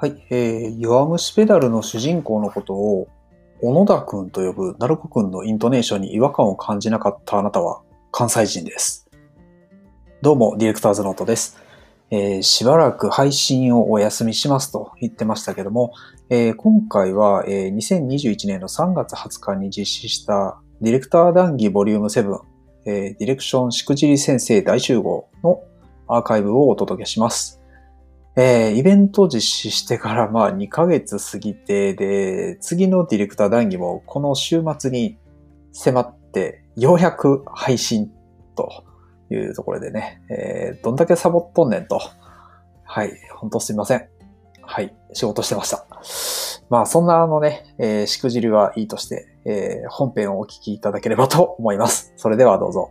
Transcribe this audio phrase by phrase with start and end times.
[0.00, 3.08] はい、えー、弱虫ペダルの主人公のことを、
[3.60, 9.10] 小野田くんと呼ぶ鳴子くんのイントネーションに違和感を感じなかったあなたは関西人です。
[10.22, 11.58] どうも、ディレクターズノートです。
[12.10, 15.92] えーしばらく配信をお休みしますと言ってましたけども、
[16.30, 22.40] えー今回は、えー2021年の3月20日に実施したディレクター談義ボリューム7、
[22.86, 25.60] えーディレクションしくじり先生大集合の
[26.08, 27.59] アーカイブをお届けします。
[28.36, 35.18] えーイベント実施してからまあ2ヶ月過ぎて、で、次のディレクター談義もこの週末に
[35.72, 38.10] 迫って、ようやく配信
[38.54, 38.84] と
[39.30, 42.00] いうところでね、えーどんだけサボっとんねんと。
[42.84, 44.08] はい、本当すいません。
[44.62, 45.84] はい、仕事してました。
[46.70, 52.12] まあそんなあのね、えーしくじりはいいとして、えー本編をお聞きいただければと思います。
[52.16, 52.90] それではどうぞ。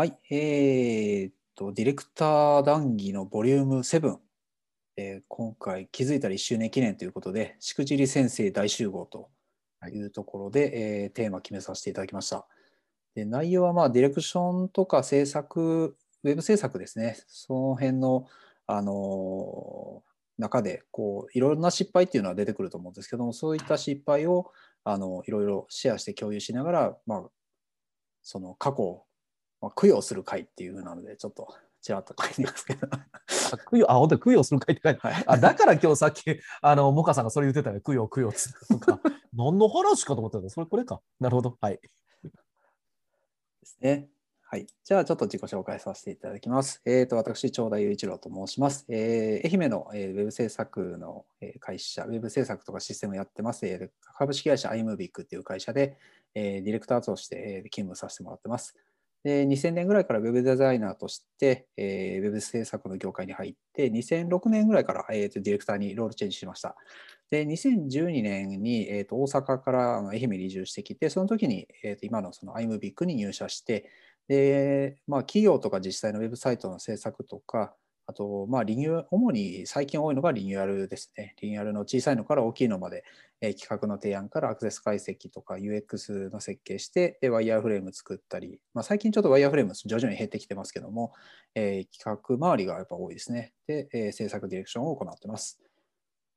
[0.00, 4.16] はい、えーっと、ディレクター談義のボリューム7、
[4.96, 9.28] えー今回気づいたら1周年記念ということで、しくじり先生大集合と
[9.92, 12.46] いうところで、えーテーマ決めさせていただきました。
[13.14, 18.26] で内容はまあディレクションとか制作、ウェブ制作ですね、その辺の、
[18.68, 24.50] あのー中でこういろいろな失敗っていうのは出てくると思うんですけども、そういった失敗を
[24.82, 27.22] あのいろいろシェアして共有しながら、まあ、
[28.22, 29.04] その過去
[29.76, 32.88] 供養する会っていう風なので、ちょっとちらっと書いてますけど。
[32.92, 36.24] あ供養あ、本当に供養する会って書いてはいあだから今日さっき、
[36.60, 37.80] あの、モカさんがそれ言ってたよ。
[37.80, 39.00] 供養、供養っつとか。
[39.32, 41.00] 何の話かと思ったけど、それこれか。
[41.18, 41.56] なるほど。
[41.60, 41.80] はい。
[41.80, 42.30] で
[43.64, 44.10] すね。
[44.42, 44.66] はい。
[44.84, 46.82] じゃあ、ちょっと自己紹介させていただきます。
[46.84, 48.84] えっ、と、私、長田雄一郎と申します。
[48.88, 55.96] えー愛媛の、えーウェブ制作のえー会社、ウェブ制作とかシステムやってます、えー株式会社 iMovic っていう会社で、
[56.34, 58.76] えーディレクターとしてえー勤務させてもらってます。
[59.22, 66.76] で、2000年ぐらいからウェブデザイナーとして、えーウェブ制作の業界に入って、2006年ぐらいから、えーとディレクターにロールチェンジしました。
[67.30, 73.90] で、2012年に、えーと大阪から愛媛に移住してきて、その時に、えーと今のその iMovic に入社して、
[74.28, 77.74] で、まあ、企業とか自治体のウェブサイトの制作とか、
[78.10, 81.36] あと、まあ、リニュー主に最近多いのがリニューアルですね。
[81.40, 83.04] リニューアルの小さいのから大きいのまで、
[83.40, 91.12] え企画の提案からアクセス解析とか UX の設計して、でワイヤーフレーム作ったり、まあ、最近ちょっとワイヤーフレーム徐々に減ってきてますけども、
[91.54, 93.54] えー企画周りがやっぱ多いですね。
[93.68, 95.60] で、えー制作ディレクションを行ってます。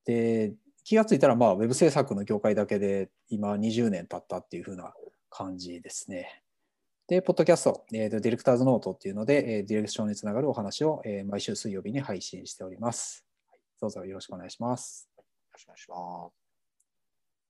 [0.05, 4.93] で、気がついたら、まあ、ウェブ制作の業界だけで今20年経ったっていう風な
[5.31, 6.42] 感じですね。
[7.07, 13.25] で、ポッドキャスト、えーとディレクターズノートっていうので、えーディレクションにつながるお話を、えー毎週水曜日に配信しております。
[13.49, 15.09] はいどうぞよろしくお願いします。
[15.17, 15.95] よろしくお願いしま
[16.29, 16.43] す。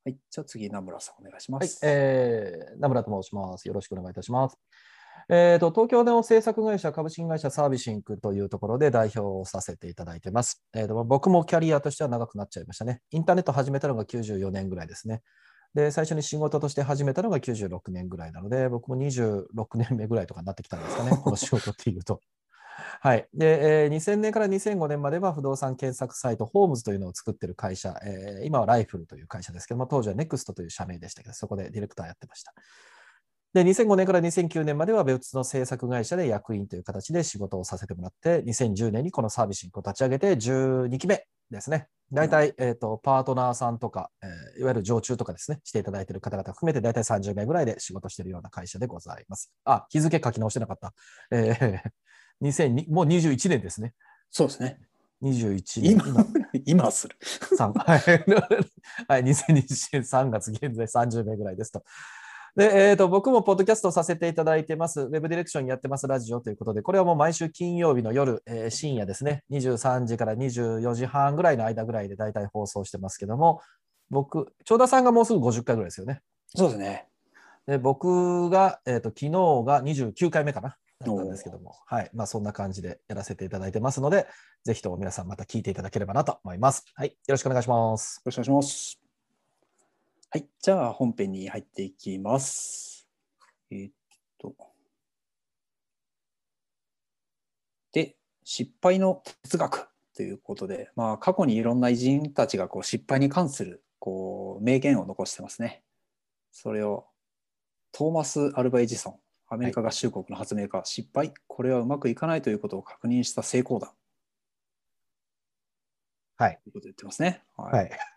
[0.05, 1.79] はい、じゃあ次、名村さんお願いしまはいす。。
[1.83, 3.67] えー、名村と申します。
[3.67, 4.57] よろしくお願いいたします。
[5.29, 10.63] えーと、東京の制作会社、株式会社サービシンクというところで代表をさせていただいてます。
[10.73, 13.01] えーと、僕もキャリアとしては長くなっちゃいましたね。
[13.11, 15.21] インターネット始めたのが94年ぐらいですね。
[15.73, 22.21] で、最初に仕事として始めたのが96年ぐらいなので、僕も26年目ぐらいとかになってきたんですかね、 この仕事っていうと。
[23.01, 23.27] はい。
[23.33, 32.53] で、えー2000年から2005年までは不動産検索サイト、ホームズというのを作ってる会社、えー今はライフルという会社ですけども、当時はネクストという社名でしたけど、そこでディレクターやってました。
[33.53, 41.87] で、2005年から2009年までは別の制作会社で役員という形で仕事をさせてもらって、2010年にこのサービスを立ち上げて12期目ですね。
[42.11, 49.51] 大体、えっ、と、パートナーさんとか、えーいわゆる常駐とかですね、していただいている方々含めて大体30名ぐらいで仕事しているような会社でございます。
[49.65, 50.93] あ、日付書き直してなかった。
[51.31, 51.81] えー、
[52.41, 53.93] 2002もう21年ですね。
[54.29, 54.79] そうですね。
[55.23, 55.91] 21年。
[55.91, 56.25] 今、
[56.65, 57.17] 今 する。
[57.57, 57.99] 3はい、
[59.07, 61.83] はい、2020年3月、現在30名ぐらいですと。
[62.55, 73.61] で、えーと、僕もポッドキャストをさせていただいてます、ウェブディレクションやってますラジオということで、これはもう毎週金曜日の夜、えー深夜ですね、23時から24時半ぐらいの間ぐらいで大体放送してますけども、
[74.09, 76.21] 僕、長田さんがもうすぐ50回ぐらいですよね。
[76.47, 77.07] そうですね。
[77.65, 79.29] で僕が、えーと、昨日
[79.65, 80.77] が29回目かな。
[81.03, 82.09] だったんですけども、はい。
[82.13, 84.27] まあ、そんな感じでやらせていただいてますので、
[84.63, 86.85] ぜひとも皆さんまた聞いていただければなと思います。
[86.95, 87.09] はい。
[87.09, 88.17] よろしくお願いします。
[88.17, 89.02] よろしくお願いします。
[90.33, 93.07] はい、じゃあ本編に入っていきます。
[93.69, 93.93] えーっ
[94.39, 94.55] と。
[97.91, 105.83] で、失敗の哲学ということで、まあ、過去にいろんな偉人たちがこう失敗に関するこう名言を残してますね。
[106.51, 107.05] それを
[107.91, 109.19] トーマス・アルバ・エジソン、
[109.49, 113.93] アメリカ合衆国の発明家、失敗、これはうまくいかないということを確認した成功だ。
[116.37, 116.59] はい。
[116.63, 117.43] ということを言ってますね。
[117.55, 118.12] はいはい。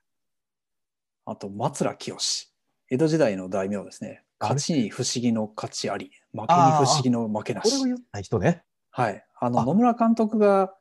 [1.27, 2.17] あと、松浦清。
[2.89, 4.23] 江戸時代の大名ですね。
[4.41, 7.79] 勝ちに不思議の勝ちあり、負けに不思議の負けなし。
[7.79, 8.63] これを言った人ね。
[8.91, 9.25] はい。
[9.39, 10.75] あの、あ野村監督が。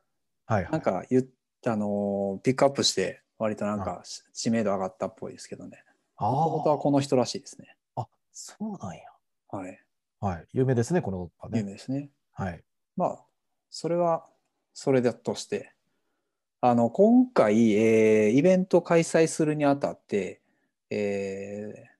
[0.48, 1.24] なんか言っ
[1.66, 5.82] あのー、ピックアップして、割となんかし知名度上がったっぽいですけどね。
[6.16, 7.76] あもともとはーこの人らしいですね。
[7.96, 9.02] あ、そうなんや。
[9.48, 9.82] はい。
[10.20, 10.46] はい。
[10.52, 11.62] 有名ですね、この子有ね。
[11.64, 12.10] 名ですね。
[12.32, 12.62] はい。
[12.96, 13.24] まあ、
[13.68, 14.24] それは、
[14.72, 15.74] それだとして、
[16.60, 20.40] あの、今回、えーイベント開催するにあたって、
[20.90, 21.96] えー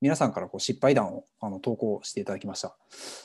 [0.00, 2.76] 皆さんからこう失敗談をあの投稿していただきました。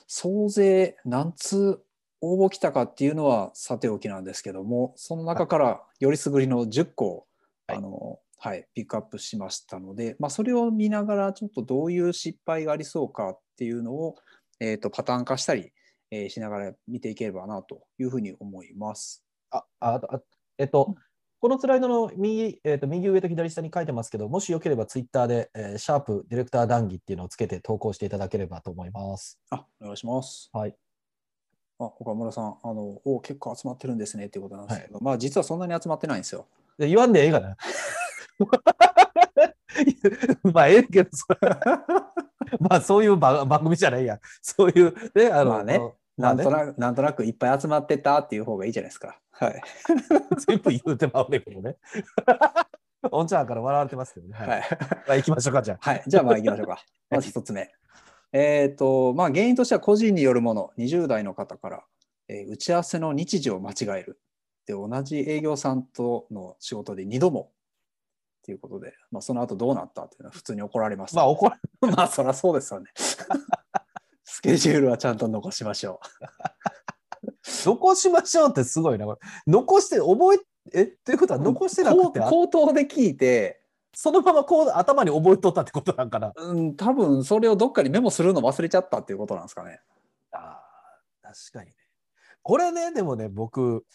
[0.08, 1.80] 総勢何通
[2.20, 7.28] 応募来たかっていうのはさておきなんですけども、その中からよりすぐりの10個を、
[7.68, 14.16] はいあの、はい、ピックアップしましたので、まあ、それを見ながらちょっとどういう失敗がありそうかっていうのを、
[14.60, 15.72] えーとパターン化したり、
[16.10, 19.24] えーしながら見ていければなというふうに思います。
[19.52, 20.22] あ、あ、あ
[20.58, 20.96] えっと、
[21.40, 29.40] このスライドの右,、えっと右上と左下に書いてますけど、もしよければツイッターで、えーシャープディレクター談義っていうのをつけて投稿していただければと思います。
[29.50, 30.50] あ、お願いします。
[30.54, 30.76] はい。
[31.80, 36.48] あ、岡村さん、あの、お結構集まってるんですねっていうことなんですけど、まあ実はそんなに集まってないんですよ。
[36.78, 37.58] で言わんでええがな。
[40.54, 41.10] まあ、ええけど、
[42.60, 44.20] まあ、そういう番番組じゃないや。
[44.42, 45.80] そういう、ね、あの、まあね
[46.18, 49.20] なんとなく、なんとなくいっぱい集まってたっていう方がいいじゃないですか。
[49.32, 49.62] はい。
[50.48, 51.78] 全部言うてまうねんけどね。
[53.12, 54.34] おんちゃんから笑われてますけどね。
[54.34, 54.48] はい。
[54.50, 54.62] はい。
[54.62, 55.78] まあ、行きましょうか、じゃあ。
[55.82, 56.04] はい。
[56.08, 56.84] じゃあまあ行きましょうか。
[57.10, 57.72] まず一つ目。
[58.32, 61.84] えっと、まあ原因としては個人によるもの、20代の方から、
[62.28, 64.20] えー打ち合わせの日時を間違える。
[64.66, 67.52] で、同じ営業さんとの仕事で2度も。
[68.44, 71.18] ということで、まあその後どうなったっていうのは普通に怒られました。
[71.18, 72.92] まあ、怒らまあそりゃそうですよね。
[74.24, 76.00] スケジュールはちゃんと残しましょ
[77.44, 79.06] 残しましょうってすごいな。
[79.06, 80.36] これ残して、覚
[80.74, 81.44] え、えっていうことはう。
[81.44, 83.62] 残してなくて、あ口頭で聞いて、
[83.94, 86.34] そのままこう頭に覚えとったってことなんかな。
[86.36, 89.82] うん、多分それをどっかにメモするの忘れちゃったっていうことなんですかね。
[90.32, 91.76] あー確かにね。
[92.42, 93.86] これね、でもね、僕、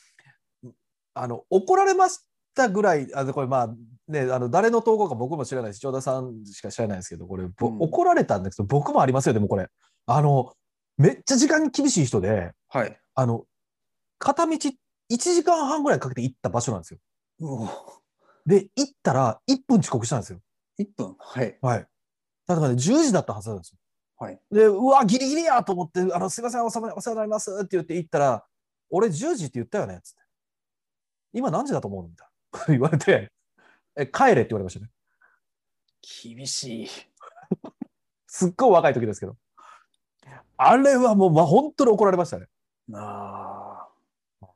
[1.15, 2.21] あの怒られまし
[2.55, 3.75] たぐらい、あのこれまあ
[4.07, 9.69] ね、あの誰の投稿か僕も知らないし、長田さんしか知らないですけど、これ、ぼうん怒られたんですけど、僕もありますよ、でもこれ。
[10.09, 10.55] あの、
[10.97, 12.99] めっちゃ時間に厳しい人で、はい。
[13.15, 13.45] あの、
[14.19, 14.73] 片道1
[15.11, 16.99] 時間半ぐらいかけて行った場所なんですよ。
[18.47, 20.41] で、行ったら1分遅刻したんですよ。
[20.79, 21.15] 1分？
[21.19, 21.59] はい。
[21.61, 21.87] はい。
[22.47, 23.79] だからね、10時だったはずなんですよ。
[24.17, 24.41] はい。
[24.51, 28.45] で、うわ、ギリギリやと思って、あの、すいません、お世話お世話になりますって言って行ったら、
[28.89, 30.21] 俺10時って言ったよねつって。
[31.35, 32.67] 今何時だと思うみたいな。
[32.73, 33.31] 言われて、
[33.95, 34.91] え、帰れって言われましたね。
[36.25, 36.89] 厳しい。
[38.27, 39.37] すっごい若い時ですけど。
[40.59, 42.47] あれはもう、まあ、本当に怒られましたね。
[42.93, 43.89] あ
[44.43, 44.49] あ。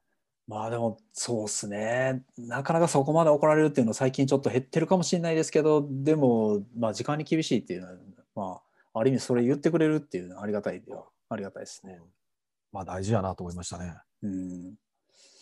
[0.48, 2.24] まあでもそうっすね。
[2.36, 7.94] なかなかそこまで怒られるっていうのは最近ちょっと減ってるかもしれないですけど、でも、まあ時間に厳しいっていうのは、
[8.34, 8.60] ま
[8.92, 12.00] あ、ある意味それ言ってくれるっていうのはありがたいでは、ありがたいですね。
[12.72, 13.94] まあ、大事やなと思いましたね。
[14.22, 14.74] うん。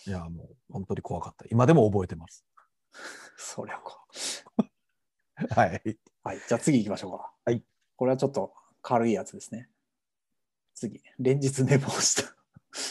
[0.07, 1.45] いや、もう、本当に怖かった。
[1.51, 2.45] 今でも覚えてます。
[3.37, 3.99] そりゃこ
[5.51, 5.83] はい。
[5.85, 5.97] う。
[6.23, 6.39] はい。
[6.47, 7.33] じゃあ次行きましょうか。
[7.45, 7.65] はい。
[7.97, 8.53] これはちょっと
[8.83, 9.69] 軽いやつですね。
[10.75, 11.03] 次。
[11.19, 12.23] 連日寝坊し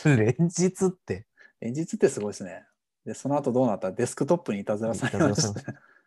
[0.04, 0.10] た。
[0.16, 1.26] 連日って？
[1.62, 2.66] 連日ってすごいですね。
[3.06, 3.92] で、その後どうなった？
[3.92, 5.62] デスクトップにいたずらされました。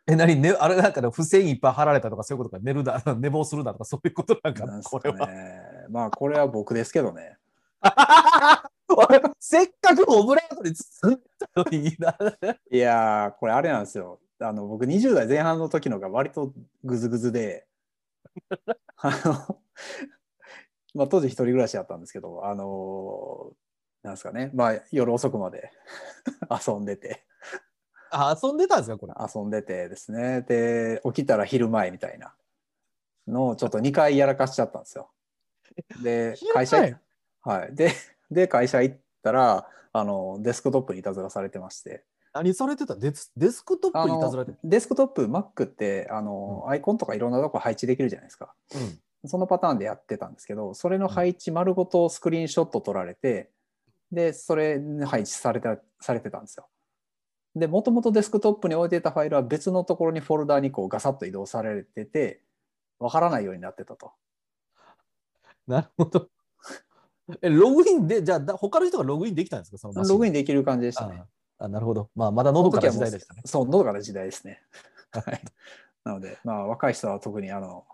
[0.06, 4.66] え、何、ね、あれなんかね、付箋いっぱい貼られたとか、そういうことか、寝るだ、寝坊するだとか、そういうことなんか？
[4.66, 5.16] な、なんすこれは。
[5.18, 5.60] かね。
[5.90, 7.36] まあ、これは僕ですけどね。
[8.94, 12.16] 俺せっかくオブラートに包んだのにいいな。
[12.70, 14.20] いやー、これあれなんですよ。
[14.40, 16.52] あの僕20代前半の時のが割と
[16.84, 17.66] グズグズで、
[18.98, 19.60] あの、
[20.94, 23.54] まあ当時一人暮らしだったんですけど、あのー
[24.02, 25.70] なんですかね、まあ夜遅くまで
[26.66, 27.24] 遊んでて、
[28.10, 29.14] あ、遊んでたんですか、これ。
[29.34, 32.34] 遊んでてですね、で、起きたら昼前みたいな
[33.28, 35.10] のをちょっと2回やらかしちゃったんですよ。
[36.02, 36.78] で、会社
[37.42, 37.74] はい。
[37.74, 37.92] で、
[38.30, 42.96] で、会社行ったら、あの、デスクトップにいたずらされてまして、何されてた？
[42.96, 48.54] デスデスクトッあプにいたずらのれてデスクトップ、Mac ってあの、アイコンとかいろんなとこ配置できるじゃないですか。
[48.74, 49.00] うん。
[49.24, 53.50] そのパターンでやってたんですけど、それの配置丸ごとスクリーンショット撮られて、
[54.10, 56.68] で、それに配置されたされてたんですよ。
[57.54, 62.42] で、もともとデスクトップに置いていたファイルは別のところにフォルダにこうガサッと移動されてて、
[62.98, 64.12] わからないようになってたと。
[65.66, 66.28] なるほど。
[67.40, 71.22] え、ログインで、じゃあ、だ他の人がログインできたんですか、そのログインできる感じでしたね。
[71.58, 72.10] ああ、なるほど。
[72.14, 73.42] まあ、まだのどかな時代でしたね。
[73.44, 74.62] そう、のどかな時代ですね。
[75.12, 75.40] はい。
[76.04, 77.86] なので、まあ、若い人は特にあの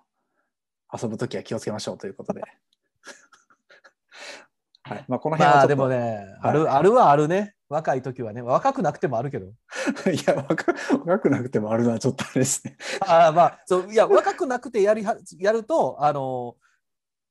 [0.92, 2.42] 遊ぶときは気をつけましょうということで。
[4.82, 5.04] はい。
[5.08, 5.56] まあ、この辺は。
[5.58, 7.54] まあでもね、ある、あるはあるね。
[7.68, 8.40] 若い時はね。
[8.40, 9.46] 若くなくてもあるけど。
[10.10, 10.72] いや若、
[11.04, 12.76] 若くなくてもあるのはちょっとあれですね。
[13.06, 16.56] ああまあそういや若くなくてやりはやるとあの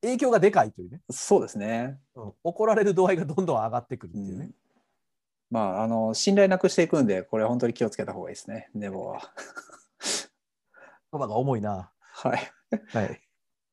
[0.02, 2.00] 影響がでかいというね、そうですね。
[2.16, 4.46] うん怒られる度合いがどんどん上がってくるってういうね。
[4.46, 4.56] ん、
[5.50, 9.22] まあ、あの、信頼なくしていくんで、これ本当に気をつけた方がいいですね、ネボは。
[11.12, 11.92] 言葉が重いな。
[12.00, 12.52] はい。
[12.90, 13.27] はい。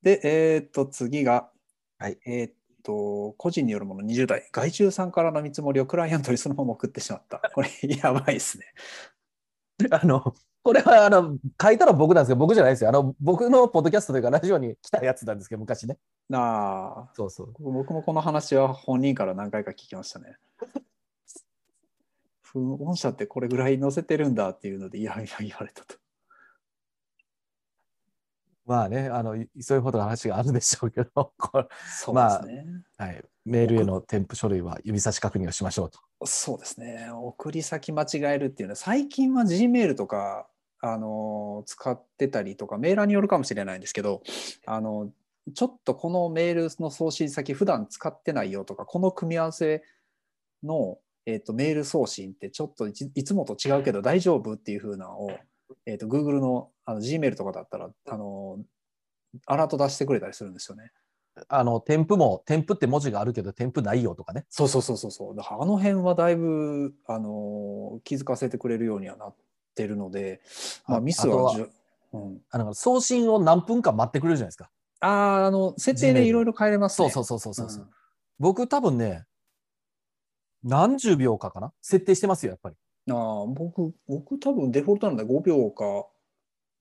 [0.05, 1.51] で、えーっと、次が、
[1.99, 7.41] はいえーっと、個人によるもの20代、外注さんからの見積もりをクライアントにそのまま送ってしまった。
[7.55, 8.67] これ、やばいですね。
[9.91, 12.91] あの、これはあの書いたのは僕なんですけど、僕じゃないですよ。
[12.91, 15.97] あの僕のポッドキャストというか、ラジオに来たやつなんですけど、昔ね。
[16.33, 17.55] ああ、そうそう。
[17.59, 20.37] 僕もこの話は本人から何回か聞きましたね。
[22.53, 25.97] 本社ってこれぐらい載せてるんだっていうので、いやいや言われたと。
[28.67, 32.67] まあね、あのいそういうことの話があるでしょうけど、 これそうですね。
[32.97, 35.99] はい、メールへの添付書類は指差し確認をしましょうと。
[36.27, 37.11] そうですね。
[37.13, 40.49] 送り先間違えるっていうのは、最近は Gmail とか、
[40.81, 44.23] あの使ってたりとか、メーラーによるかもしれないんですけど、
[44.67, 45.11] あの
[45.53, 49.83] ちょっとこのメールの送信先、普段使ってないよとか、この組み合わせ
[50.63, 55.31] の、えー、とメール送信ってちょっといついつもと違うけど大丈夫っていう風なのを、
[55.87, 58.59] えー、と Google のあの Gmail とかだったら、あの
[59.47, 60.91] アラート出してくれたりするんですよね。
[61.49, 64.47] あの添付も、添付って文字があるけど、添付ないよとかね。
[64.49, 65.37] そうそうそうそうそう。
[65.37, 69.35] だからあの辺はだいぶあの気づかせてくれるようにはなっ
[69.75, 70.41] てるので、
[70.87, 71.57] まあ、あミスは
[72.13, 74.71] うん、あの送信を何分間待ってくれるじゃないですか。
[75.01, 75.09] あ
[75.43, 77.11] ああの設定でいろいろ変えれますね。
[77.11, 77.91] そうそうそうそうそうそう。
[78.39, 79.25] 僕多分ね、
[80.63, 81.73] 何十秒かかな？
[81.83, 82.77] 設定してますよ、やっぱり。
[83.09, 86.07] うん、ああ僕僕多分デフォルトなんで5秒か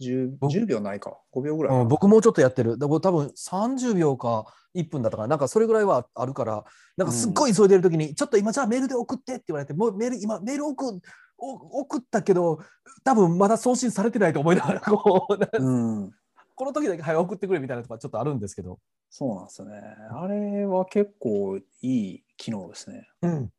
[0.01, 2.77] 10, 僕10秒ないか5秒ぐらいうん、僕もうちょっとやってる。
[2.77, 4.45] だ多分30秒か
[4.75, 6.63] 1分だったから、なんかそれぐらいはあるから、
[6.97, 11.00] なんかすっごい急いでるときに、ちょっと今じゃあメールで送ってって言われて、もうメール、今メール送
[11.38, 12.59] お送ったけど、
[13.03, 15.71] 多分まだ送信されてないと思いながら、こう、う
[16.05, 16.12] ん、
[16.55, 19.81] この時だけ早く送ってくれみたいなとかちょっとあるんですけど、そうなんですよね。
[20.12, 23.07] あれは結構いい機能ですね。
[23.21, 23.50] うん、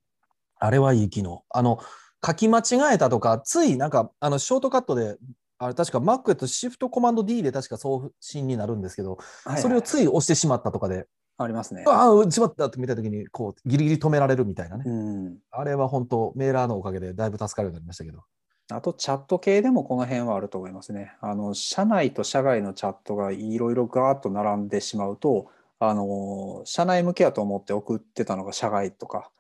[0.59, 1.45] あれはいい機能。
[1.50, 1.79] あの、
[2.26, 5.19] 書き間違えたとか、ついなんか、あの、ショートカットで、
[5.64, 11.06] あれ確か Mac やとシフトコマンド D で確か送信になるんですけど、はいそれをつい押してしまったとかで、
[11.38, 11.85] ありますね。
[11.87, 14.85] ああ、しまったって見たときに、こう、ギリギリ止められるみたいなね。
[14.87, 18.21] うん、あれは本当、メーラーのおかげでだいぶ助かるようになりましたけど。
[18.71, 21.16] あとチャット系でもこの辺はあると思いますね。
[21.21, 29.30] あの社内と社外のチャットがいろいろガーッと並んでしまうと、あの社内向けやと思って送ってたのが社外とか、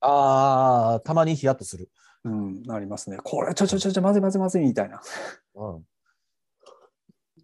[0.00, 1.88] ああ、たまにヒヤッとする。
[2.28, 3.18] うん、ありますね。
[3.22, 5.00] これちょちょちょちょまずいまずいまずいみたいな。
[5.54, 5.84] うん。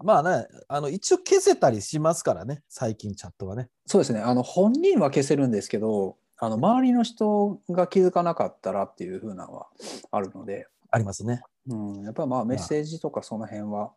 [0.02, 3.70] まあね、あの一応消せたりしますからね、最近チャットはね。
[3.86, 4.20] そうですね。
[4.20, 9.68] あの本人は消せるんですけど、あの周りの人が気づかなかったらっていう風なのは
[10.10, 11.42] あるので、ありますね。
[11.68, 13.92] うん、やっぱまあメッセージとかその辺は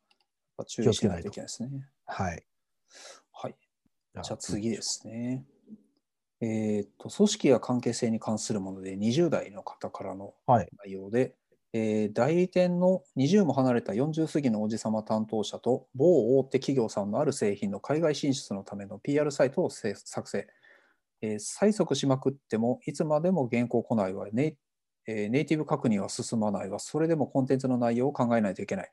[0.66, 1.70] 注意しないといけないですね。
[2.06, 2.44] はい。
[3.34, 3.56] はい。
[4.24, 5.46] じゃあ次ですね。
[6.42, 10.72] えっと、組織や関係性に関するもので20代の方からのはい。
[10.84, 11.36] 内容で、
[11.74, 20.48] えー代理店の20も離れた40過ぎのおじさま担当者と某大手企業さんのある製品の海外進出のための PR サイトをせ作成。
[21.22, 24.58] えー催促しまくってもいつまでも原稿来ないわネイ,、
[25.08, 28.92] えーネイティブ確認は進まないわそれでもコンテンツの内容を考えないといけない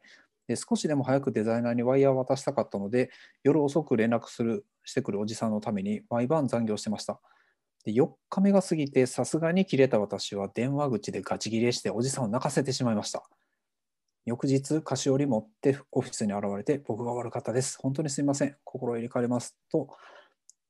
[0.48, 3.10] で少しでも早くデザイナーにワイヤーを渡したかったので
[3.44, 7.20] 夜遅く連絡するしてくるおじさんのために毎晩残業してました
[7.84, 13.22] で4日目が過ぎてさすがに切れた私は電話口でガチ切れしておじさんを泣かせてしまいました。
[14.24, 17.78] 翌日菓子折り持ってオフィスに現れて僕が悪かったです。
[17.78, 18.56] 本当にすみません。
[18.64, 19.54] 心入れ替えます。
[19.70, 19.88] と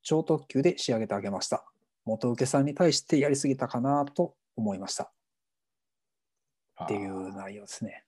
[0.02, 1.64] 超特急で仕上げてあげました。
[2.04, 4.04] 元請けさんに対してやりすぎたかな。
[4.04, 5.12] と思いました。
[6.84, 8.04] っていう内容ですね。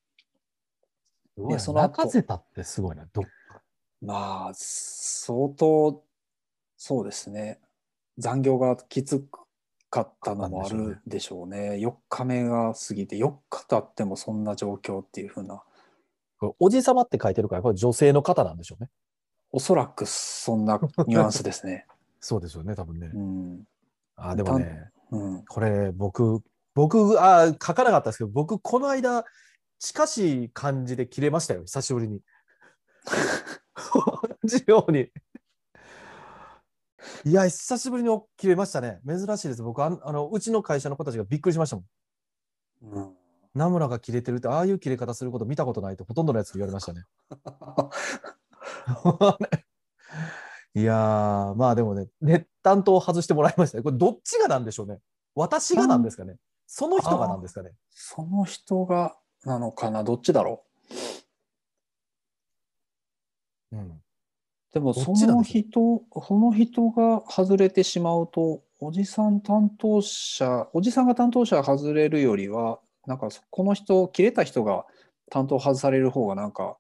[1.37, 1.51] すごい。
[1.51, 3.07] なでその後泣かせたってすごいな。
[3.13, 3.23] ど
[4.03, 6.03] まあ相当
[6.77, 7.61] そうですね
[8.19, 9.25] 残業がきつ
[9.91, 15.63] かったのもあるでしょうね4日目が過ぎて4日経ってもそんな状況っていうふうな
[16.59, 18.91] おじさまって書いてるから、これ女性の方なんでしょうね。
[19.51, 21.87] おそらくそんなニュアンスですね
[22.21, 23.11] そうですよね、多分ね。
[23.15, 23.65] うん
[24.17, 26.43] あでもね、うんこれ僕、
[26.75, 29.25] 僕、あ書かなかったですけど、僕、この間、
[29.79, 32.23] 近しい感じで切れましたよ、久しぶりに。
[33.95, 35.11] 同じように。
[37.25, 39.01] いや、久しぶりに切れましたね。
[39.07, 39.63] 珍しいです。
[39.63, 41.87] 僕あの、うちの会社の子たちがびっくりしましたもん。
[42.83, 43.17] うん
[43.57, 47.07] ナムラが切れてるって、ああいう切れ方すること見たことないって、ほとんどのやつに言われましたね。
[50.75, 53.83] いやー、まあでもね、ね、担当外してもらいましたね。
[53.83, 55.01] これ、どっちがなんでしょうね。
[55.35, 56.37] 私がなんですかね。
[56.67, 57.73] その人がなんですかね。
[57.89, 60.67] その人がなのかなどっちだろ
[63.73, 64.03] うん。
[64.77, 74.85] うでもその人、その人が外れてしまうと、おじさん担当者、おじさんが担当者外れるよりは、なんかそこの人、切れた人が
[75.31, 76.77] 担当外される方がなんか、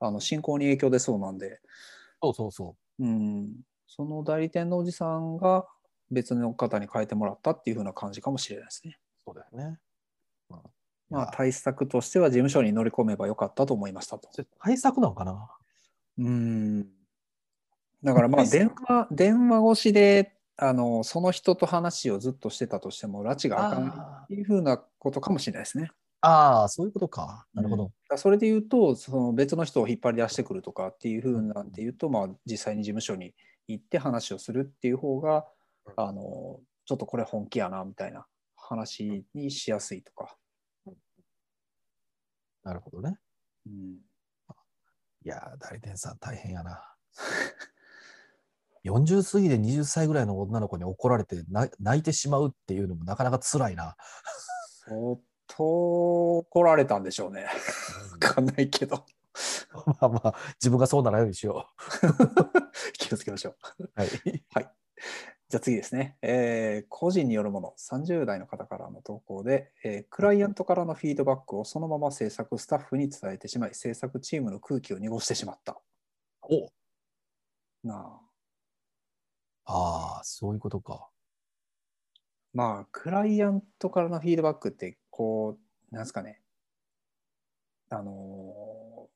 [0.00, 1.60] あの進行に影響出そうなんで、
[2.22, 3.52] そうそうそうん、
[3.86, 5.66] その代理店のおじさんが
[6.10, 8.98] 別の方に変えてもらったっていう風な感じかもしれないですね。
[9.26, 9.30] う。
[9.30, 9.78] そうだよね。
[10.50, 10.58] うん
[11.10, 14.28] まあ対策としては事務所に乗り込めばよかったと思いましたと。
[14.60, 15.48] 対策なのかな？
[16.18, 16.97] うん。
[18.02, 25.90] だからまあ 対電策話、電話越しで、あの、その人と話をずっとしてたとしても、拉致が開かないあっていうふうなことかもしれないですね。
[26.20, 27.46] あー、そういうことか。
[27.54, 27.84] なるほど。
[27.84, 33.34] だからそれで言うと、その別の人を引っ張り出してくるとかっていうふうなんて言うと、まあ実際に事務所に
[33.68, 35.46] 行って話をするっていう方が
[35.86, 38.26] うん、あの、ちょっとこれ本気やなみたいな
[38.56, 40.36] 話にしやすいとか。
[42.64, 43.16] なるほどね。
[43.66, 43.98] うん
[45.24, 46.94] いやー、代理店さん大変やな。
[48.90, 53.96] 40過ぎで20歳ぐらいの女の子に怒られてな泣いてしまうっていうのもなかなか辛いな。
[54.86, 55.16] 相
[55.46, 57.46] 当怒られたんでしょうね。
[58.12, 59.04] わかんないけど。
[59.86, 61.68] まあまあ、自分がそうならないようにしよ
[62.98, 63.84] 気をつけましょう。
[63.84, 63.90] う。
[63.94, 64.08] はい。
[64.54, 64.74] はい。
[65.48, 75.80] じゃあ次ですね、えー個人によるもの、30代の方からの投稿で、えークライアントからのフィードバックをそのまま制作スタッフに伝えてしまい、制作チームの空気を濁してしまった。
[76.42, 76.70] お
[77.82, 78.27] なあ
[79.70, 81.10] ああ、そういうことか。
[82.54, 85.58] まあ、クライアントからのフィードバックって、こ
[85.90, 86.40] う、なんですかね、
[87.90, 89.08] あのー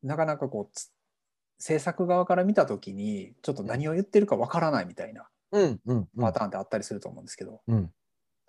[0.00, 0.92] なかなかこう、つ
[1.58, 7.92] 制作側から見たときに、ちょっと何を言ってるかわからないみたいなうんうんうんパターンってあったりすると思うんですけど、うん。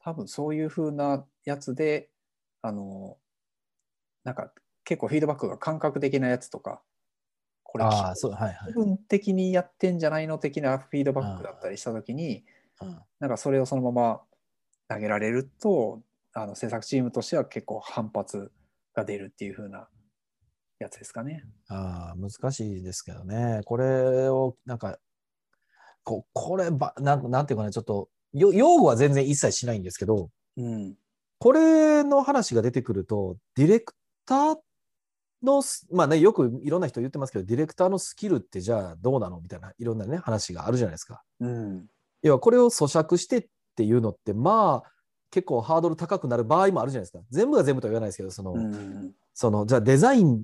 [0.03, 2.10] 多分そういう風なやつで、
[2.62, 3.18] あの、
[4.24, 4.51] なんか
[4.84, 6.84] 結構フィードバックが感覚的なやつとか、
[7.71, 8.73] これああ、そう、はいはい気。
[8.73, 12.43] 分的にやってんじゃないの的なフィードバックだったりしたときに、
[12.81, 14.21] うんなんかそれをそのまま
[14.87, 16.01] 投げられると、
[16.33, 18.51] あの制作チームとしては結構反発
[18.94, 19.89] が出るっていう風な
[20.79, 21.44] やつですかね。
[21.67, 23.61] ああ、難しいですけどね。
[23.65, 24.98] これを、なんか、
[26.03, 30.96] ここればなん、なんていうかね、ちょっと、よ用語は全然一切しないんですけど、うん。
[31.37, 33.94] これの話が出てくると、ディレク
[34.25, 34.57] ター
[35.43, 39.39] のス、まあね、よくいろんな人言ってますけど、ディレクターのスキルってじゃあどうなの？
[39.39, 41.23] みたいな、いろんなね、話があるじゃないですか。
[41.39, 41.87] うん。
[42.21, 44.91] 要はこれを咀嚼してっていうのって、まあ、
[45.31, 47.19] 結構ハードル高くなる場合もあるじゃないですか。
[47.29, 49.13] 全部が全部とは言わないですけど、その、うん。
[49.33, 50.43] そのじゃあデザイン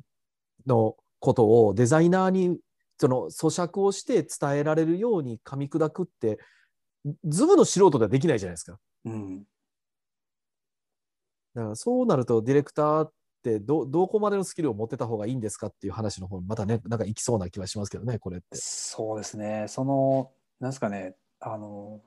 [0.65, 2.58] のことをデザイナーに
[2.97, 6.39] その咀嚼をして伝えられるように噛み砕くって
[7.25, 8.79] ズブの素人ではできないじゃないですか。
[9.03, 9.39] うん。
[11.55, 13.10] だからそうなるとディレクター
[13.53, 18.47] ってどどこまでのスキルを持ってた方がいいんですかっていう話の方にまたねなんか行きそうな気はしますけどねこれって。
[18.53, 19.65] そうですね。
[19.67, 22.01] その、なんですかね、あの、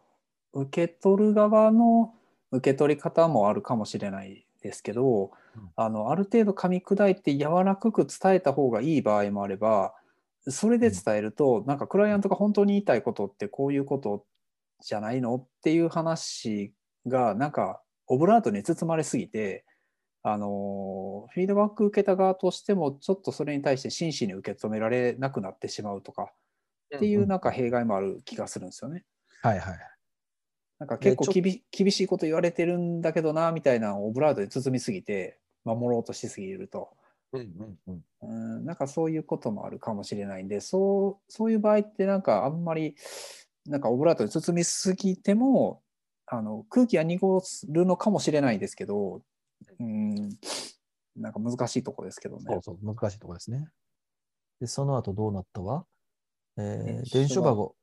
[0.52, 2.14] 受け取る側の
[2.50, 9.94] 受け取り方もあるかもしれないですけど、うんあの、ある程度噛み砕いて柔らかく伝えた方がいい場合もあれば、
[10.48, 14.24] それで伝えると、なんかクライアントが本当に言いたいことってこういうこと
[14.80, 16.72] じゃないのっていう話
[17.06, 19.66] が、なんか、オブラートに包まれすぎて、
[20.32, 26.32] あの、フィードバック受けた側としても、ちょっとそれに対して真摯に受け止められなくなってしまうとか、
[26.96, 29.04] っていうなんか弊害もある気がするんですよね。
[29.42, 29.78] はいはい。
[30.78, 31.26] なんか結構
[31.70, 36.90] 厳しいこと言われてるんだけどな、みたいなのをオブラートで包みすぎて、守ろうとしすぎると。
[37.32, 42.96] うんうんうんうん、なんかそういうこともあるかもしれないんで、そうそういう場合ってなんかあんまり、
[43.66, 45.82] なんかオブラートで包みすぎても、
[46.26, 49.22] あの空気は濁るのかもしれないですけど、
[49.78, 50.30] うん、
[51.16, 52.44] なんか難しいとこですけどね。
[52.48, 53.68] そうそう難しいところですね。
[54.60, 55.84] でその後どうなったわ、
[56.56, 57.76] えー伝書箱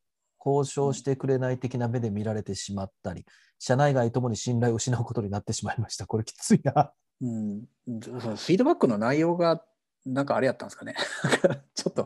[0.45, 3.25] 交渉してくれない的な目で見られてしまったり、
[3.57, 6.05] 社内外ともに信頼を失うことになってしまいました。
[6.05, 6.93] これきついな。
[7.21, 9.63] うん、フィードバックの内容が
[10.05, 10.95] なんかあれやったんですかね。
[11.73, 12.05] ちょっと、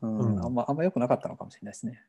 [0.00, 2.00] うんうんあんまあんま良くなかったのかもしれないですね。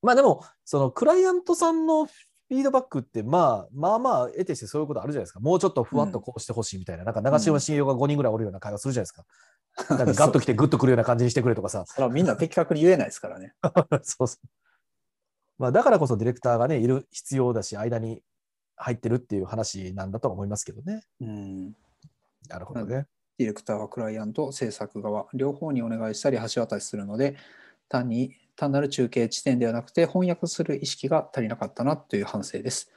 [0.00, 2.06] まあでも、そのクライアントさんの
[2.48, 5.40] フィードバックって、まあまあまあ、得てしてそういうことあるじゃないですか。
[5.40, 9.24] もうちょっとふわっとこうしてほしいみたいな、なんか長嶋茂雄が5人ぐらいおるような会話するじゃないですか。
[9.96, 11.84] なんかガッときてグッとくるような感じにしてくれとかさ。
[12.10, 13.54] みんな的確に言えないですからね。
[14.02, 14.48] そうそう。
[15.58, 18.22] まあだからこそディレクターがね、いる必要だし、間に
[18.76, 21.02] 入ってるっていう話なんだとは思いますけどね。
[21.20, 21.76] うん、
[22.48, 23.06] なるほどね。
[23.38, 27.36] ディレクターはクライアント、制作側、両方にお願いしたり橋渡しするので、
[27.88, 32.90] 単に単なる中継地点ではなくて翻訳する意識が足りなかったなという反省です。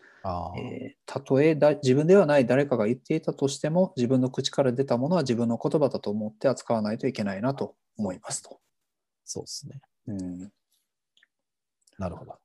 [1.05, 8.59] たとえだ自分ではない誰かが言っていたとしても、自分の口から出たものは自分の言葉だと思って扱わないといけないなと思いますと。
[9.23, 9.81] そうですね。
[10.07, 10.51] うん。
[11.97, 12.35] なるほど。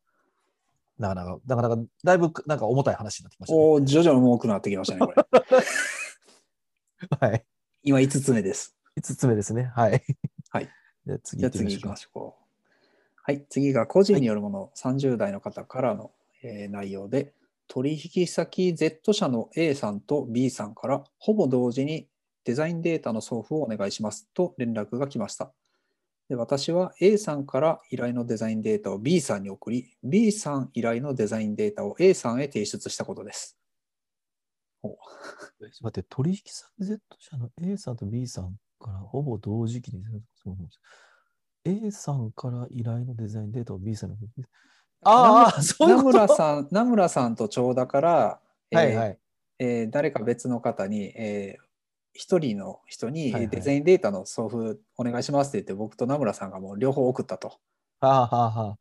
[0.99, 3.63] なかなか、なかなか、だいぶなんか重たい話になってきました、ね。
[3.63, 5.27] おー徐々に重くなってきましたね、これ。
[7.29, 7.45] はい。
[7.83, 8.77] 今5つ目です。
[9.01, 9.73] 5つ目ですね。
[9.75, 10.05] はい。
[10.51, 10.69] はい。
[11.07, 11.19] じゃ
[11.51, 11.97] 次行きま。
[11.97, 12.42] しょう。
[13.25, 16.11] はい、次が個人によるもの、30代の方からの、
[16.43, 17.33] えー内容で、
[17.69, 22.09] 取引先 Z 社の A さんと B さんからほぼ同時に
[22.45, 25.53] デザインデータの送付をお願いしますと連絡が来ました。
[26.29, 33.57] で私は A さんから依頼のデザインデータを B さんに送り、B さん依頼のデザインデータを A さんへ提出したことです。
[34.83, 40.03] ちょっと待って、取引先 Z 社の A さんと B さんからほぼ同時期に、
[40.35, 40.81] そうなんです
[41.65, 44.17] A さんから依頼のデザインデータを B さんに。
[45.03, 49.19] ああ、そういう名村さん、名村さんと長田から、えーはいはい。
[49.59, 51.63] えー誰か別の方に、えー
[52.15, 57.49] 一人の人にはいはいデザインデータの送付お願いしますって言って、僕と名村さんがもう両方送ったと。
[57.49, 57.57] は
[58.03, 58.79] あ、はあはあ、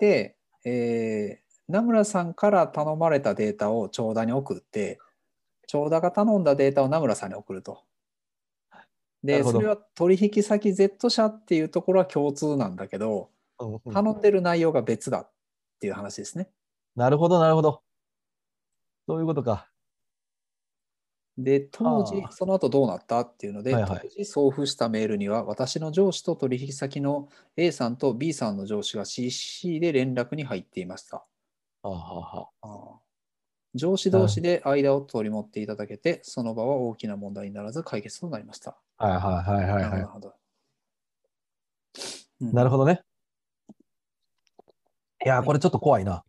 [0.00, 4.98] で、えー名村さんから頼まれたデータを長田に送って、
[5.66, 7.84] 長田が頼んだデータを名村さんに送ると。
[9.24, 15.30] で、それは取引先 Z 社っていうところは共通なんだけど、頼んでる内容が別だっ
[15.80, 16.50] ていう話ですね。
[16.94, 17.82] なるほど、なるほど。
[19.08, 19.70] そういうことか。
[21.38, 31.24] で、当時その後どうなったっていうので、はいはい当時送付したメールには、私の上司と取引先の A さんと B さんの上司が CC で連絡に入っていました。
[31.82, 32.98] ああ
[33.74, 38.76] 上司同士で間を取り持っていただけて、その場は大きな問題にならず解決となりました。
[38.96, 40.34] はいはいはいはいはなるほど。
[42.40, 42.54] うんい。
[42.54, 43.02] なるほどね。
[45.24, 46.22] いやー、これちょっと怖いな。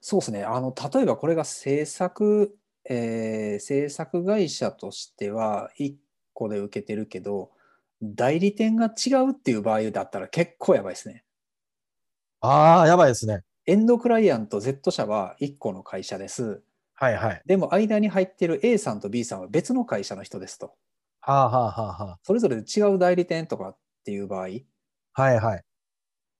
[0.00, 0.44] そうですね。
[0.44, 2.56] あの、例えばこれが制作、
[2.88, 5.96] えー制作会社としては1
[6.32, 7.50] 個で受けてるけど、
[8.02, 11.24] 代理店が違うっていう場合だったら結構やばいですね。
[12.40, 13.42] ああ、やばいですね。
[13.66, 16.62] エンドクライアント Z 社は1個の会社です。
[16.96, 17.42] はいはい。
[17.46, 20.74] でも間に入ってる A さんと B さんは別の会社の人ですと。
[21.20, 24.48] はあはあはあはそれぞれ違う代理店とかっていう場合、
[25.14, 25.22] あ。
[25.22, 25.64] はいはい。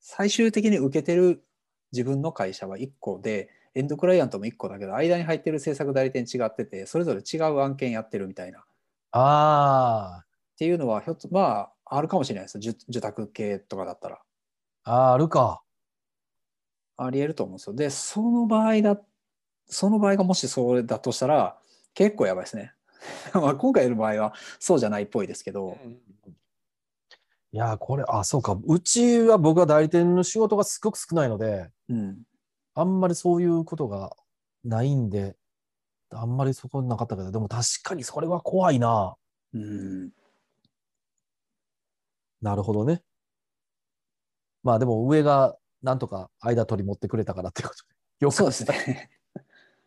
[0.01, 1.45] 最終的に受けてる
[1.93, 8.61] 自分の会社は1個で、エンドクライアントも1個だけど、間に入ってる制作代理店違ってて、それぞれ違う案件やってるみたいな。
[8.61, 8.63] っ
[9.13, 10.27] あ
[10.59, 12.59] ていうのは、ひょっと、まあ、あるかもしれないです。
[12.59, 14.21] 受受託系とかだったら。
[14.85, 15.63] あ、ああ、あるか。
[16.97, 17.75] ありえると思うんですよ。
[17.77, 19.01] で、その場合だ、
[19.67, 21.59] その場合がもしそれだとしたら、
[21.95, 22.73] 結構やばいですね。
[23.35, 25.77] まあ今回の場合はそうじゃないっぽいですけど、
[27.53, 28.59] いやー、これ、あ、そうか。
[28.67, 32.19] うちは僕は代理店の仕事がすごく少ないので、うん。
[32.75, 34.15] あんまりそういうことが
[34.63, 35.37] ないんで、
[36.11, 39.17] あんまりそこなかったけど、でも確かにそれは怖いな。
[39.55, 40.11] うん。
[42.43, 43.03] なるほどね。
[44.63, 47.95] まあでも上がなんとか間取り持ってくれたからってことで。
[48.21, 49.11] よかそうですね。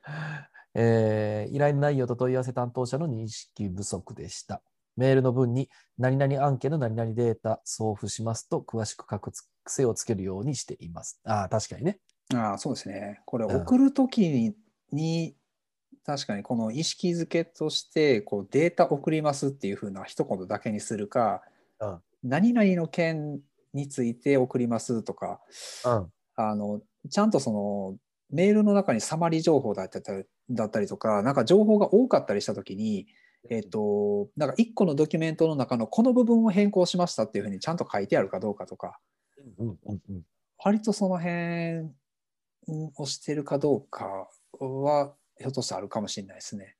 [0.75, 4.61] えー依頼内容と問い合わせ担当者の認識不足でした。
[4.95, 9.31] メールの文に何々案件の何々データ送付しますと詳しく書く
[9.63, 11.19] 癖をつけるようにしています。
[11.23, 11.99] ああ、確かにね。
[12.33, 13.21] ああ、そうですね。
[13.25, 14.55] これ、うん送るときに、
[14.91, 15.35] に
[16.05, 21.43] 確かにこの意識づけとして、こうデータ送りますっていうふうな一言だけにするか、
[21.79, 23.39] うん何々の件
[23.73, 25.39] について送りますとか、
[25.85, 26.11] うん。
[26.35, 27.97] あのちゃんとその
[28.29, 33.07] メールの中にサマリー情報だったりだったりとか、なんか情報が多かったりしたときに、
[33.49, 38.99] えっ、と、なんか1個のドキュメントの中のこの部分を変更しましたっていうふうにちゃんと書いてあるかどうかとか、
[39.57, 40.21] うんうんうん。
[40.63, 41.89] 割とその辺
[42.97, 44.27] をしてるかどうか
[44.59, 46.75] は、ひょっとしたらあるかもしれないですね。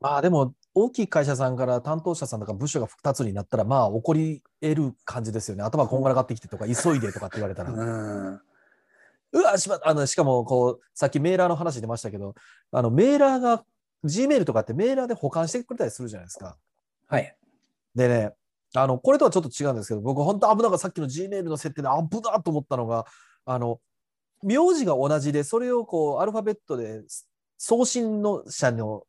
[0.00, 5.64] まあでも、大きい会社さんから担当者さんとか部署が2つになったら、まあ起こり得る感じですよね。
[5.64, 7.72] 頭こんがらがってきてとか、急いでとかって言われたら。
[7.72, 8.40] うん。
[9.32, 12.34] うわしまあのしかもこう、さっきメーラーの話出ましたけど、
[12.72, 13.64] あのメーラーが、
[14.04, 16.56] Gmail とかってメーラーで保管してくれたりするじゃないですか。
[17.08, 17.36] はい。
[17.94, 18.32] でね、
[18.74, 23.06] あのこれとはちょっと違うんですけど、僕、本当危なかった、さっきの Gmail の設定で危なと思ったのが、
[23.44, 23.80] あの
[24.42, 27.02] 名字が同じで、それをこうアルファベットで
[27.56, 29.04] 送信の者の、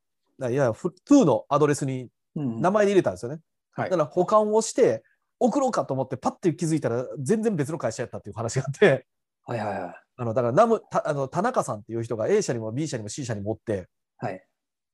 [0.50, 3.40] いや、フ to のアドレスにうん名前で入れたんですよね。
[3.72, 5.04] はいだから保管をして、
[5.40, 9.06] 送ろうかと思って、パッて気づいたら、全然別の会社やったっていう話があって、
[9.44, 9.96] はいはいはい。
[10.22, 14.46] あのだからナムたあの田中さんっていう人が A 社にも B 社にも C 社にもおって、はい。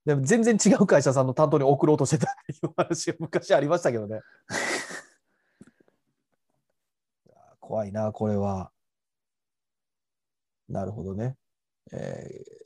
[0.05, 4.21] でも全然違う会社さんの担当に送ろうとしてたっていう話が昔ありましたけどね。
[7.59, 8.71] 怖いな、これは。
[10.69, 11.35] なるほどね。
[11.91, 12.65] えー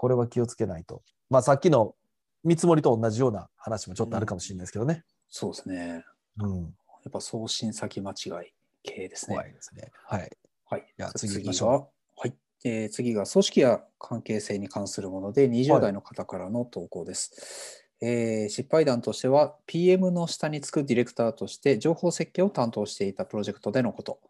[0.00, 1.02] これは気をつけないと。
[1.28, 1.94] まあさっきの
[2.42, 5.04] 見積もりと同じような話もちょっとあるかもしれないですけどね。
[5.28, 6.06] そうですね。
[6.38, 6.62] うん。
[6.62, 6.68] や
[7.10, 8.54] っぱ送信先間違い。
[8.82, 9.36] 系ですね。
[9.36, 9.90] 怖いですね。
[10.06, 10.38] はい。
[10.70, 10.86] はい。
[10.96, 12.34] じゃあ次次行きましょうが、はい。
[12.64, 17.86] えー次が組織や関係性に関するもので、20はい代の方からの投稿です。
[18.00, 24.20] えー失敗談としては、PM の下につくディレクターとして情報設計を担当していたプロジェクトでのこと。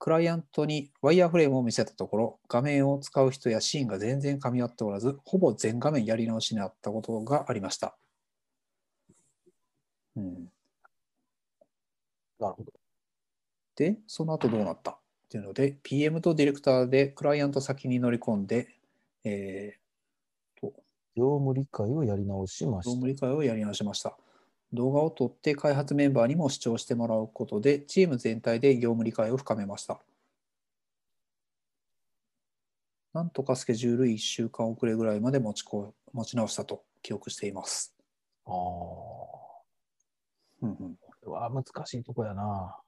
[0.00, 7.96] クライアントにワイヤーフレームを見せたところ、画面を使う人やシーンが全然噛み合っておらず、ほぼ全画面やり直しになったことがありました。
[10.16, 10.52] うん、
[12.38, 12.72] なるほど。
[13.76, 15.01] で、その後どうなった？
[15.32, 18.68] っていうので、PM とディレクターでクライアント先に乗り込んで、
[19.24, 19.78] え
[21.16, 23.08] 業務理解をやり直しまー、業した務。
[23.08, 24.14] 理解をやり直しました。
[24.74, 30.02] 動画を撮って開発メンバーにも視聴してもらうことで、チーム全体で業務理解を深めました。
[33.14, 37.94] なんとかスケジュール1週間遅れぐらいまで持ちこ持ち直したと記憶しています。
[38.44, 38.52] ああ。
[38.52, 39.64] こ
[40.60, 42.81] うんうんれは難しいとこやな。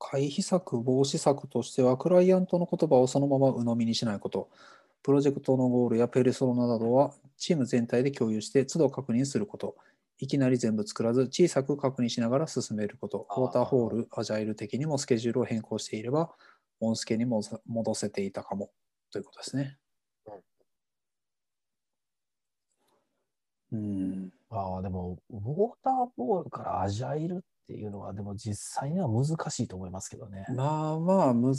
[0.00, 4.50] 回避策、防止策としては、クライアントの言葉をそのまま鵜呑みにしないこと、
[5.02, 9.76] プロジェクトのゴールやペルソナなどはチーム全体で共有して都度確認すること、
[10.18, 16.34] いきなり全部作らず小さく確認しながら進めること、ウォーターホール、アジャイル的にもスケジュールを変更していれば、
[16.80, 18.70] オンスケにも戻せていたかも。
[19.12, 19.78] ということですね。
[23.72, 30.44] うん、ああ、でも、ウォーターボールからアジャイルっていうのは、でも実際には難しいと思いますけどね。
[30.56, 31.54] まあまあ難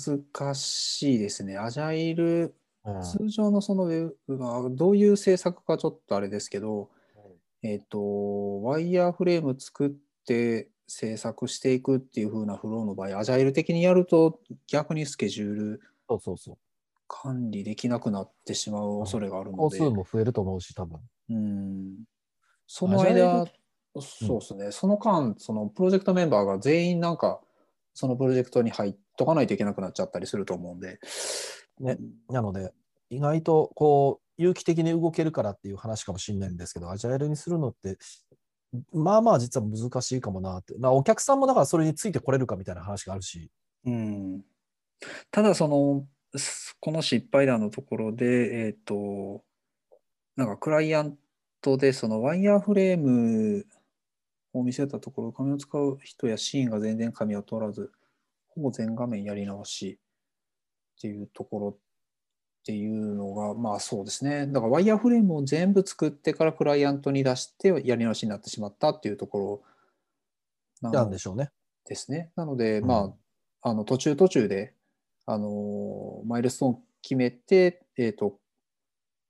[0.55, 1.57] しいですね。
[1.57, 6.89] アジャイル、うん通常のそのウェブがどういう制作かちょっとあれですけど、
[7.61, 9.91] えっ、と、ワイヤーフレーム作っ
[10.25, 16.57] て制作していくっていう風なフローの場合、アジャイル的にやると逆にスケジュールそうそうそう。
[17.07, 20.99] 管理できなくなってしまう恐れがあるので、個数も増えると思うし、多分。
[21.29, 21.97] うん、
[22.65, 23.51] その間ル、
[23.99, 27.41] そうですね、その間、そのプロジェクトメンバーが全員なんか、
[27.93, 30.99] そのプロジェクトに入っとかないといけなくなっちゃったりすると思うんで、
[31.79, 31.97] ね
[32.29, 32.71] なので、
[33.09, 37.97] 意外とこう、有機的に動けるからっていう話かもしれないんですけど、アジャイルにするのって、
[38.93, 40.73] まあまあ実は難しいかもなって。
[40.79, 43.51] まあお客さんもだからそれについてこれるかみたいな話があるし。
[43.85, 44.45] うん、
[45.31, 46.05] ただその
[46.37, 49.43] すこの失敗談のところで、えっ、と
[50.37, 51.17] なんかクライアン
[51.61, 53.65] トでそのワイヤーフレーム
[54.53, 57.91] を見せたところ紙を使う人やシーンが全然紙を通らず
[58.49, 59.99] ほぼ全画面やり直し
[60.97, 61.77] っていうところっ
[62.65, 69.63] ていうのがまあそうですねだからワイヤーフレームを全部作ってからクライアントに出してやり直しになってしまったっていうとこ
[70.81, 71.51] ろなんでしょうね。
[71.87, 72.31] ですね。
[72.35, 73.13] なので、うんま
[73.61, 74.73] あ、あの途中途中で、
[75.25, 78.39] あのマイルストーン決めて、えー、と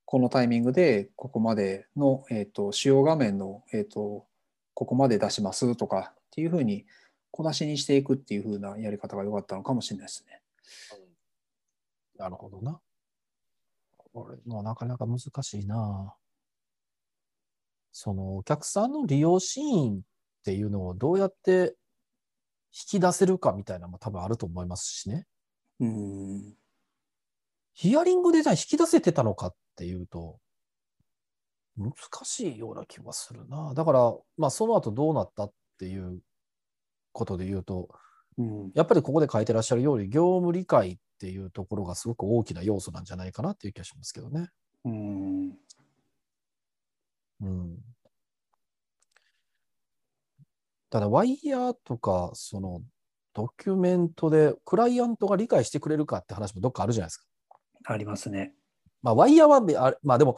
[0.05, 4.25] このタイミングでここまでの、えー、と主要画面の、えー、と
[4.73, 6.85] ここまで出しますとかっていうふうに
[7.31, 10.41] 小出しにしていくっていうふうなやり方が良かったのかもしれないですね。
[12.17, 12.79] なるほどな。
[13.97, 16.13] これもなかなか難しいな。
[17.91, 20.01] そのお客さんの利用シーンっ
[20.43, 21.75] ていうのをどうやって
[22.73, 25.25] 引き出せるかみたいなのも多分あると思いますしね。
[25.79, 26.55] うん
[27.73, 30.39] ヒアリングデザイン引き出せてたのかっていうと、
[31.77, 33.73] 難しいような気はするな。
[33.73, 36.19] だから、まあその後どうなったっていう
[37.11, 37.89] ことで言うと、
[38.37, 44.49] うんやっぱりここで書いてらっしゃるように、業務理解っていうところがすごく大きな要素なんじゃないかなっていう気がしますけどね。
[44.85, 45.57] うん
[47.41, 47.77] うん。
[50.89, 52.81] ただ、ワイヤーとか、その、
[53.33, 57.25] ドキュメントで、クライアントが理解してくれるかって話もどっかあるじゃないですか。
[57.85, 58.53] ありますね。
[59.01, 60.37] まあ、ワイヤーはまあでも、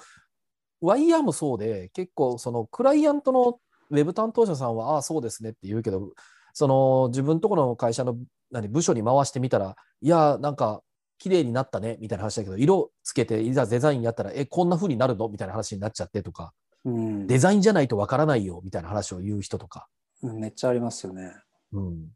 [0.83, 6.11] ワイヤーもそうで、結構、その、クライアントのウェブ担当者さんは、ああ、そうですねって言うけど、
[6.53, 8.17] その、自分とこの会社の
[8.51, 10.83] 何部署に回してみたら、いや、なんか、
[11.19, 15.29] 綺麗になったねみたいな話だけど、色つけて、いざデザインやったら、え、こんな風になるの？
[15.29, 19.87] みたいな話になっちゃってとか、うんデザインじゃないとわからないよみたいな話を言う人とか。
[20.21, 21.33] めっちゃありますよね。
[21.71, 22.09] うん。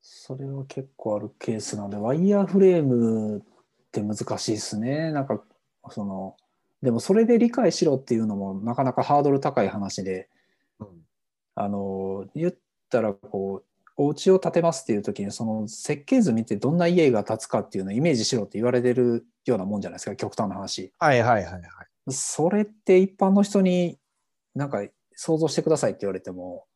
[0.00, 3.42] それは結構あるケースなので、ワイヤーフレームっ
[3.92, 5.12] て難しいですね。
[5.12, 5.42] なんか、
[5.90, 6.36] その、
[6.82, 10.28] でもそれで理解しろっていうのもなかなかハードル高い話で、
[11.54, 12.54] あの、言っ
[12.88, 20.92] たらこう、お家を建てますっていう時に、その設計図見てどんな家が建つかっていうのをイメージしろって言われてるようなもんじゃないですか、極端な話。
[21.00, 22.12] はいはいはいはい。
[22.12, 23.98] それって一般の人に
[24.54, 24.82] なんか
[25.16, 26.66] 想像してくださいって言われても、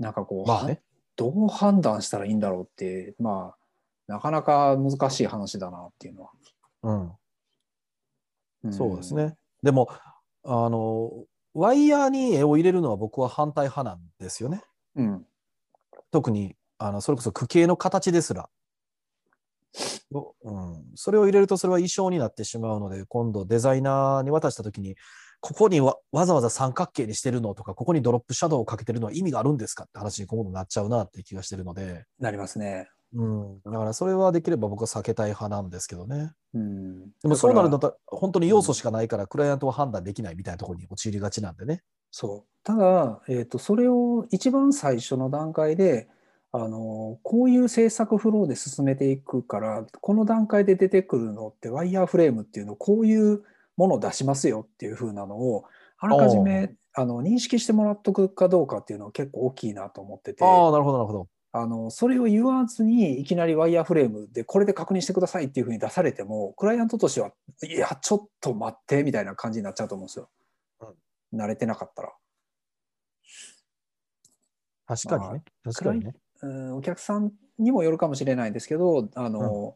[0.00, 0.82] なんかこう、まあね。
[1.16, 3.54] どう判断したらいいんだろうって、ま
[4.08, 6.30] あ、なかなか難しい話だなっていうのは。
[6.82, 7.12] うん。
[8.66, 9.14] んそうです。
[9.14, 9.36] ね。
[9.62, 9.88] でも、
[10.44, 11.12] あの、
[11.54, 14.62] ワイヤーに絵を入れるのは僕は反対派なんですよね。
[14.96, 15.26] うん。
[16.10, 18.48] 特にあのそれこそ区形の形ですら、
[20.10, 24.96] うん、それを入れるとそれは衣装になってしまうので、今度デザイナーに渡したときに、
[25.40, 32.88] ここにわわざわざ三角形にしてるのとか、ここにドロップシャドウをかけてるのは意味があるんですかって話に今度なっちゃうなって気がしてるので、なりますね。
[33.14, 36.32] うん、だからそれはできれば僕は避けたい派なんですけどね。
[36.54, 37.10] うん。
[37.22, 41.82] でもそうなるだからと、本当に要素しかないから、クライアントは判断できないみたいなところに陥りがちなんでね。
[42.10, 42.64] そう。
[42.64, 46.08] ただ、えっと、それを一番最初の段階で、
[46.52, 53.42] あの、こういう制作フローで進めていくから、この段階で出てくるのってワイヤーフレームっていうの、こういう
[53.76, 55.64] ものを出しますよっていう風なのを、
[55.98, 61.28] あらかじめあの認識してもらっとくかどうかっていうのは結構大きいなと思ってて、ああ、なるほど、なるほど。
[61.52, 67.32] あのそれを言わずにいきなりワイヤーフレームでこれで確認してくださいっていうふうに出されてもクライアントとしては
[67.64, 70.28] いやちょっと待ってみたいな感じになっちゃうと思うんですよ。
[71.34, 72.12] 慣れてなかったら。
[74.86, 75.42] 確かにね。
[75.64, 76.14] 確かにね。
[76.42, 79.74] うんお客さんにもよるかもしれないですけどあの、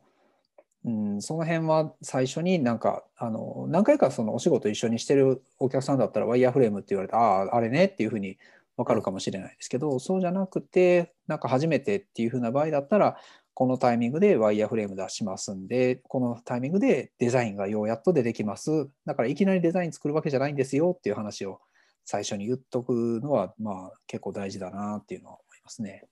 [0.84, 8.36] うんその辺は最初になんかあの何回かそのお仕事一緒にしてるお客さんだったらワイヤーフレームって言われてあああれねっていうふうに
[8.76, 13.16] 分かるかもしれないですけど、そうじゃなくてなんか初めてっていうふうな場合だったら
[13.54, 21.60] このタイミングでワイヤーフレーム出しますんでこのタイミングでデザインがようやっと出てきますだからいきなりデザイン作るわけじゃないんですよっていう話を
[22.04, 26.04] 最初に言っとくのはまあ結構大事だなっていうのは思いますね。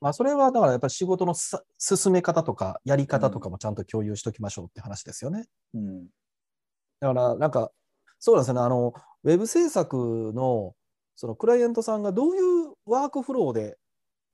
[0.00, 5.46] まあ、それはだからやっぱり仕事のさ進め方とかやり方とかもちゃんと共有しておきましょうって話ですよね。
[5.74, 6.06] うん、
[6.98, 7.70] だからなんか
[8.18, 10.74] そうですよねあのウェブ制作の
[11.16, 13.76] そのクライアントさんがどういうワークフローで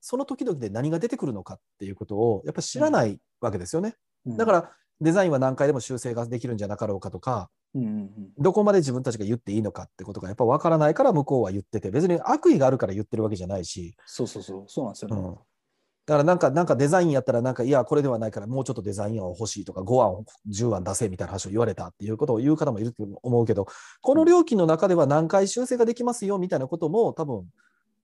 [0.01, 3.95] その時々で何が出てくるのかっていうことをやっぱり知らないわけですよね。
[4.25, 8.09] うんだからデザインは何回でも修正ができるんじゃなかろうかとかうんうん。
[8.37, 14.63] どこまで自分たちが言っていいのかってことがやっぱ分からないから向こうは言ってて別に悪意があるから言ってるわけじゃないし、そうそうそう。
[14.67, 15.21] そうなんですよね。
[15.21, 15.37] うん、
[16.09, 23.67] だからなんかなんかデザインやったらなんかいやこれではないからもうちょっとデザイン案を欲しいとか5案10案出せみたいな話を言われたっていうことを言う方もいると思うけど
[24.01, 27.45] この料金の中では何回修正ができますよみたいなことも多分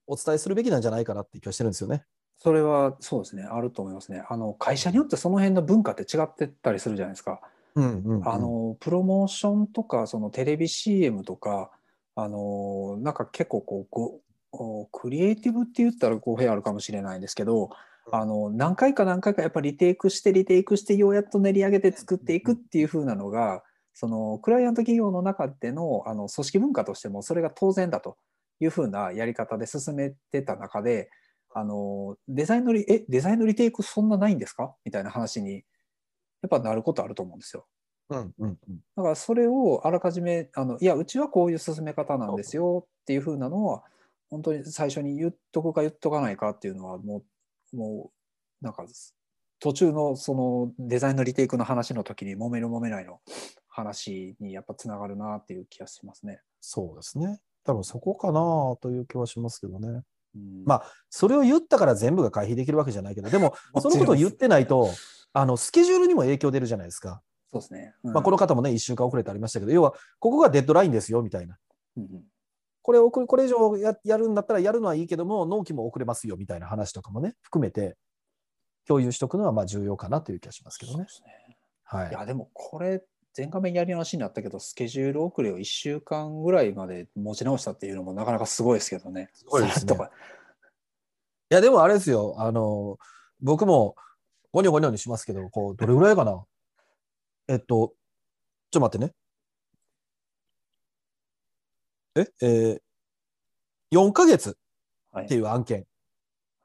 [0.06, 2.04] お伝えするべきなんじゃないかなって気がしてるんですよね。
[2.38, 4.24] それはそうですね、あると思いますね。
[4.30, 7.41] あの会社によってその辺の文化って違ってたりするじゃないですか。
[7.74, 11.72] うんうんうんあのプロモーションとかそのテレビ CM とか
[12.15, 14.20] あのなんか結構こうご
[14.52, 17.72] おクリエイティブって言ったら語弊あるかもしれないんですけど、
[18.12, 23.63] あの何回か何回かやっぱりリテイクしてリテイクしてようやっと練り上げて作っていくっていう風なのが
[23.94, 28.18] そのクライアント企業の中でのあの組織文化としてもそれが当然だと
[28.60, 31.10] いう風なやり方で進めてた中で
[31.54, 34.76] あのデザインのリえデザインのリテイクそんなないんですか？
[34.84, 35.62] みたいな話にや
[36.48, 37.65] っぱなることあると思うんですよ。
[38.10, 38.80] うんうんうん。
[38.96, 43.84] だからそれをあらかじめあのいやうちはこういう進め方なんですよっていう風なのは
[44.30, 47.24] 本当に最初に言っとくか言っとかないかっていうのはもう
[47.75, 48.11] も
[48.61, 48.85] うなんか
[49.59, 53.19] 途中のそのデザインのリテイクの話の時に揉める揉めないの
[53.67, 56.41] 話にやっぱつながるなっていう気がしますね。
[56.61, 57.39] そうですね。
[57.63, 60.03] 多分そこかなという気はしますけどね。
[60.35, 64.89] うんまあそれを言ったから全部が回避できるわけじゃないけどでもそのことを言ってないと
[65.33, 67.21] あのスケジュールにも影響出るじゃないですか。
[67.51, 67.93] そうですね。
[68.03, 71.57] うんまあ、この方もね、1週間遅れてありましたけど、要は、ここがデッドラインですよみたいな。
[71.97, 72.23] うんうん
[72.86, 77.98] これ送る、これ以上ややるんだったらやるのはいいけども、納期も遅れますよみたいな話とかもね、含めて
[78.88, 82.13] 共有しておくのはまあ重要かなという気がしますけどねねはいい。
[82.13, 83.04] やでもこれ
[83.36, 89.32] 前画面やり直しになったけどスケジュール遅れを1週間ぐらいまで持ち直したっていうのもなかなかすごいですけどね。
[89.34, 93.00] すごいですねいや、でもあれですよ、あの、
[93.41, 93.95] 僕も
[94.52, 96.45] ゴニョゴニョにしますけど、こう、どれぐらいかな？
[97.48, 97.89] えっと、ちょっ
[98.71, 99.13] と待ってね。
[102.15, 102.80] え、えー、
[103.91, 104.58] 4ヶ月
[105.12, 105.86] はいっていう案件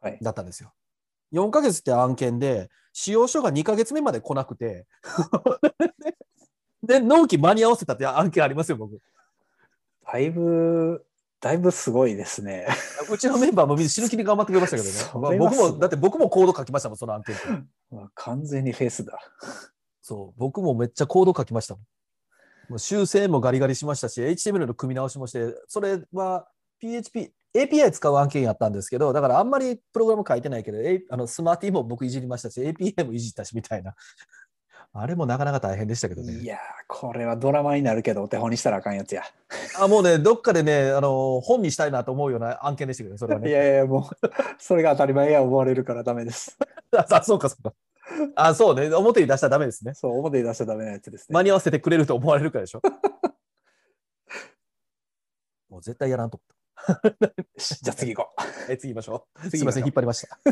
[0.00, 0.72] はいだったんですよ。
[1.32, 4.86] 4ヶ月って案件で、使用書が2ヶ月目まで来なくて、
[6.82, 9.00] で、納期間に合わせたって案件ありますよ、僕。
[10.04, 11.06] だいぶ
[11.40, 12.66] だいぶすごいですね。
[13.10, 15.38] うちのメンバーもみんな死ぬ気に頑張ってくれましたけどね。
[15.38, 17.36] 僕も、だって僕もコード書きましたもん、その案件
[18.14, 19.18] 完全にフェースだ。
[20.02, 21.84] そう、僕もめっちゃコード書きましたもん。
[22.70, 26.46] もう修正もガリガリしましたし、HTML の組み直しもして、それは
[26.78, 33.94] PHP、API 使う案件やったんですけど、だからあんまりプログラム書いてないけど、A- あのスマーティも僕いじりましたし、API もいじったしみたいな。
[34.92, 36.32] あれもなかなか大変でしたけどね。
[36.32, 39.22] いやーこれはドラマになるけどお手本にしたらあかんやつや。
[39.80, 43.50] あもうね、どっかでね、あの本にしたいなと思うような案件でしたけどね、それはいね。
[43.50, 46.56] やいやもうそれが当たり前や思われるからダメです。
[46.96, 47.72] あ、そうか、そうか。
[48.36, 49.94] あ、そうね、表に出したらダメですね。
[49.94, 51.34] そう表に出しちゃダメなやつですね。
[51.34, 52.82] 間に合わせてくれると思われるからでしょ。
[55.68, 56.46] もう絶対やらんと思っ
[57.82, 58.34] じゃあ次行こ
[58.68, 59.40] え次行きましょう。
[59.42, 60.38] 次すみません、引っ張りました。
[60.44, 60.48] う。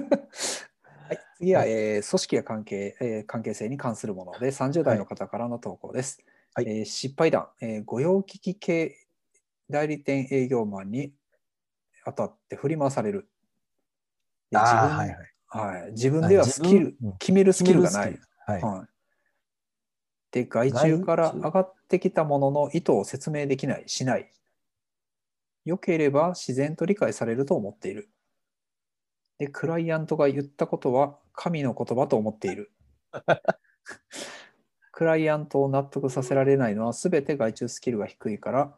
[1.09, 6.19] はい、次は、えー組織や関係、えー関係性に関するもので、30代の方からの投稿です。
[6.55, 8.95] はいえー失敗談、えー御用聞き系
[9.71, 11.15] 代理店営業マンに
[12.05, 13.29] 当たって振り回される。
[14.51, 15.35] で自分はいはい。
[15.49, 18.19] はい、自分ではスキル、決めるスキルがない。
[18.47, 18.63] はい。
[18.63, 18.89] はい、
[20.31, 24.31] で外注から上がってきたものの意図を説明できないしない。
[25.65, 28.11] 良ければ自然と理解されると思っている。
[29.39, 32.73] でクライアントが言ったことは神の言葉と思っている。
[34.93, 38.77] クライアントを納得させられないのは全て外注スキルが低いから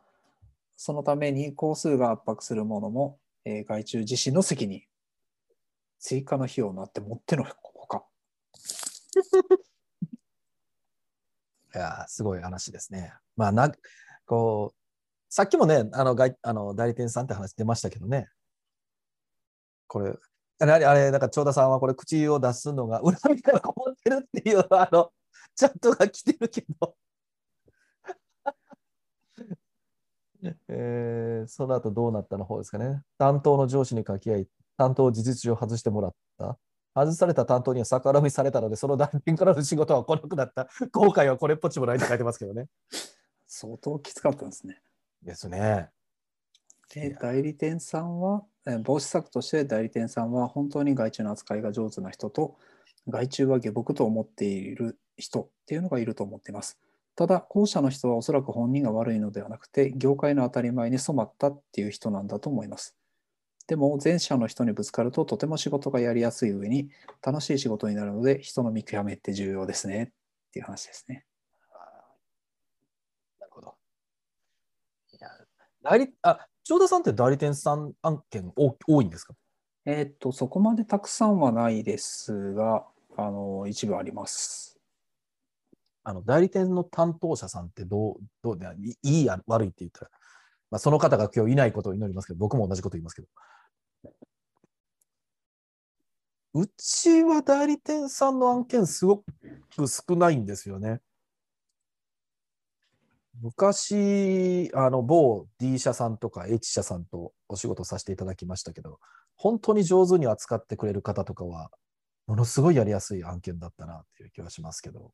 [0.77, 4.83] そのために工数が圧迫するものも、えー外注自身の責任
[6.01, 8.05] 追加の費用なってもってのほか
[11.75, 13.15] いやすごい話ですね。
[13.37, 13.73] まあな、
[14.27, 14.77] こう、
[15.29, 18.29] さっきもね、あのあの代理店さんって話出ましたけどね。
[19.87, 20.19] これ、
[20.59, 25.13] あれ、あれ、なんか長田さんはこれ、口を出すのが 恨みからこもってるっていう、あの、
[25.55, 26.97] チャットが来てるけど。
[30.69, 33.03] えーその後どうなったの方ですかね。
[33.19, 34.49] 担当の上司に掛け合い、
[34.81, 36.57] 担当を事実上外してもらった。
[36.95, 40.68] 外された担当には逆恨みされたので、その代理店からの仕事は来なくなった。
[40.91, 42.66] 後悔はこれっぽっちもないって書いてますけどね。
[43.47, 44.81] 相当きつかったんですね
[45.22, 45.91] ですね。
[46.97, 52.57] いでや代理店さんは、えー防止策として代理店さんは本当に外注の扱いが上手な人と
[53.09, 56.78] 外注は下僕と思っている人っていうのがいると思っています。
[57.16, 62.97] ただ後者の人はおそらく本人が悪いのではなくて業界の当たり前に染まったっていう人なんだと思います。
[63.71, 66.89] でも前者の人にぶつかるととても仕事がやりやすい上に
[67.23, 71.25] 楽しい仕事になるので人の見極めって重要ですねっていう話ですね。
[73.39, 73.77] なるほど。
[75.12, 75.29] いや
[75.85, 79.35] 代理あ、長田さんって代理店さん案件多多いんですか？
[79.87, 82.85] えーっとそこまでたくさんはないですが
[83.16, 84.81] あの一部あります。
[86.03, 88.59] あの代理店の担当者さんってどう、どう
[89.05, 90.11] いいや悪いって言ったら、
[90.73, 93.29] まあ、その方が今日いないことを祈りますけど、僕も同じこと言いますけど。
[96.53, 99.25] うちは代理店さんの案件すごく
[99.87, 101.01] 少ないんですよね。
[103.41, 108.99] 昔、あの某 D 社さんとか H 社さんとお仕事させていただきましたけど、
[109.37, 111.71] 本当に上手に扱ってくれる方とかは、
[112.27, 115.13] ものすごいやりやすい案件だったなっていう気はしますけど。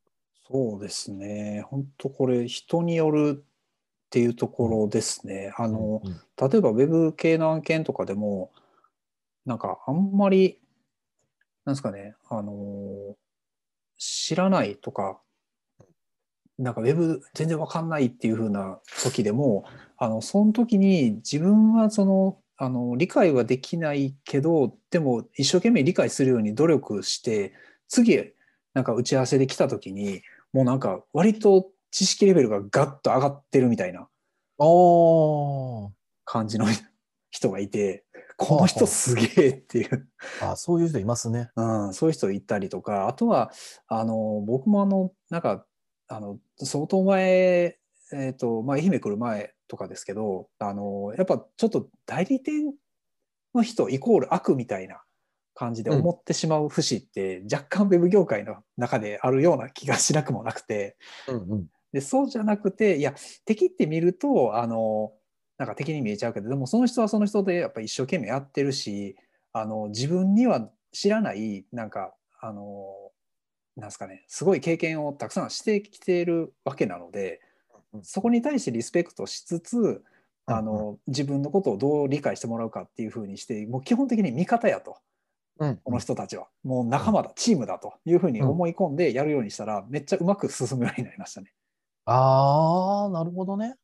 [0.48, 1.64] そうですね。
[1.68, 5.52] 本当これ人によるっていうところですね。
[5.56, 8.52] あの、うんうん例えばウェブ系の案件とかでも、
[9.46, 10.60] なんかあんまり、
[11.66, 13.16] なんですかね、あの、
[13.98, 15.20] 知らないとか、
[16.58, 19.64] なんかウェブ全然わかんないっていう風な時でも、
[19.98, 27.52] あの、その時に自分はその、あの、理解はできないけど、でも一生懸命理解するように努力して、
[27.88, 28.32] 次、
[28.72, 34.08] なんか打ち合わせで来た時に、もうなんか割と知識レベルがガッと上がってるみたいな
[36.24, 36.66] 感じの
[37.30, 38.04] 人がいて、
[38.36, 40.08] この人すげえっていう、
[40.42, 41.50] あ、そういう人いますね。
[41.56, 43.50] うん、そういう人いたりとか、あとは、
[43.88, 45.64] あの、僕もあの、なんか、
[46.08, 47.78] あの、相当前、
[48.12, 52.74] えっ、と、まあ、愛媛来る前とかですけど、あの、やっぱちょっと代理店
[53.54, 55.02] の人イコール悪みたいな
[55.54, 61.66] 感じで思ってしまう節って、若干ウェブ業界の中であるような気がしなくもなくて、うんうん。
[61.92, 63.14] でそうじゃなくていや
[63.46, 65.12] 敵って見るとあの
[65.58, 69.16] なんか敵に見えちゃうけどでもその人はその人でやっぱ一生懸命やってるし
[69.52, 72.92] あの自分には知らないなんかあの
[73.76, 77.40] なんすかねすごい経験をたくさんしてきているわけなので
[77.92, 80.04] うんそこに対してリスペクトしつつ
[80.46, 84.98] あの自分のことをどう理解してもらうかっていうふうにしてもう基本的に味方やと。
[85.58, 86.48] うんこの人たちは。
[86.64, 91.50] もう仲間だチームだというふうに思い込んでやるようにしたらめっちゃうまく進むようになりましたね。
[92.04, 93.76] ああ、なるほどね。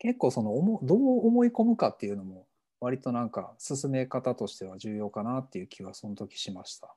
[0.00, 2.46] 結構その思どう思い込むかっていうのも
[2.80, 6.96] 割となんか進め方としては重要かなっていう気はその時しました。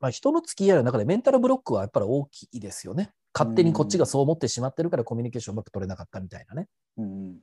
[0.00, 3.12] まあ、人の付き合いの中でメンタルブロックはやっぱり大きいですよね。
[3.34, 6.68] 勝手にこっちがそう思ってしまってるからコミュニケーションうまく取れなかったみたいなね。
[6.96, 7.36] うん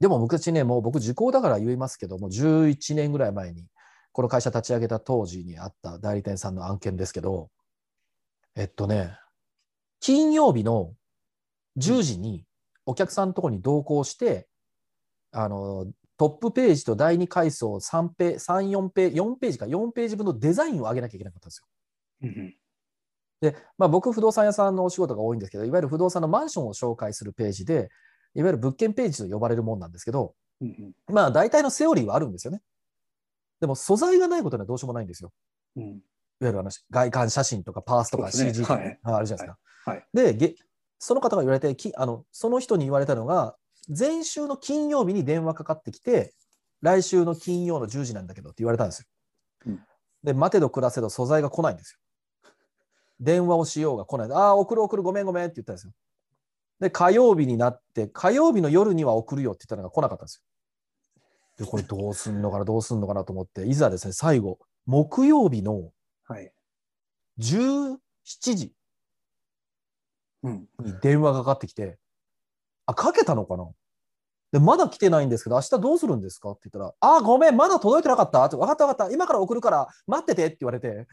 [0.00, 3.66] でも昔ね、もう僕時効だから言いますけども、11年ぐらい前に、
[4.12, 7.50] この会社立ち上げた当時にあった代理店さんの案件ですけど、
[8.54, 9.18] えっとね、
[10.00, 10.94] 金曜日の
[11.78, 12.44] 10時に
[12.88, 14.48] お客さんのところに同行して、
[15.30, 15.86] あの、
[16.16, 21.66] トップページと第2階層3ペ3、4ページ、4ページか4ページ分のデザインを上げなきゃいけなかったんですよ。
[22.22, 22.54] うん
[23.40, 27.88] で、まあ、僕、不動産屋さんのお仕事が多いんですけど、いわゆる不動産のマンションを紹介するページで、
[28.34, 32.60] いわゆる物件ページと呼ばれるもんなんですけど、うんまあ大体のセオリーはあるんですよね。
[33.60, 35.30] でも素材がないことにはどうしようもないんですよ。
[35.76, 35.84] うん。
[35.84, 36.00] いわ
[36.40, 39.58] ゆるあの外観写真とかパースとか CG とか、ねああるじゃないですか。
[39.90, 40.54] はいはいでげ、
[40.98, 43.56] その方が言われてきあの、その人に言われたのが、
[43.88, 46.34] 前週の金曜日に電話かかってきて、
[46.80, 49.06] 来週の金曜の10時なんだけどって言われたんですよ。
[49.66, 49.80] うん
[50.22, 51.98] で、待てど暮らせど素材が来ないんですよ。
[53.20, 54.32] 電話をしようが来ない。
[54.32, 55.92] ああ、送る送る、ごめんごめんって言ったんですよ。
[56.80, 60.42] で、火曜日になって、火曜日の夜には送るよって言ったのが来なかったんです
[61.58, 61.64] よ。
[61.64, 65.90] で、これどうすんのかな、どうすんのかなと思って、いざですね、最後、木曜日の
[66.24, 66.52] はい。
[67.40, 68.72] 17時うん。
[70.42, 70.66] に
[71.02, 71.98] 電話がかかってきて、
[72.86, 73.68] あ、かけたのかな？
[74.52, 76.50] で、まだ来てないんですけど、明日どうするんですか？
[76.52, 81.06] って言ったら、あ、ごめん、まだ届いてなかったって分かった分かった、今から送るから待っててって言われて、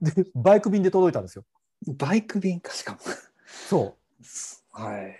[0.00, 1.44] で、バイク便で届いたんですよ。
[1.86, 2.98] バイク便かしかも。
[3.46, 3.96] そ
[4.70, 5.18] はい。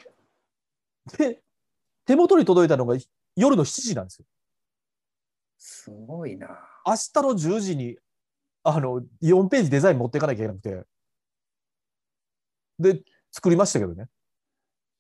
[1.15, 1.17] う。
[1.17, 1.43] で、
[2.05, 2.97] 手元に届いたのが
[3.37, 4.27] 夜の7時なんですよ。
[5.59, 6.49] すごいな。
[6.87, 7.99] 明日の10時に、
[8.63, 10.85] あの、4ページデザイン持っていかなきゃいけなくて、
[12.79, 13.03] で、
[13.33, 14.09] 作りましたけどね。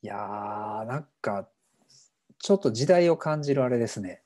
[0.03, 1.49] いやー、なんか、
[2.39, 4.23] ちょっと時代を感じるあれですね。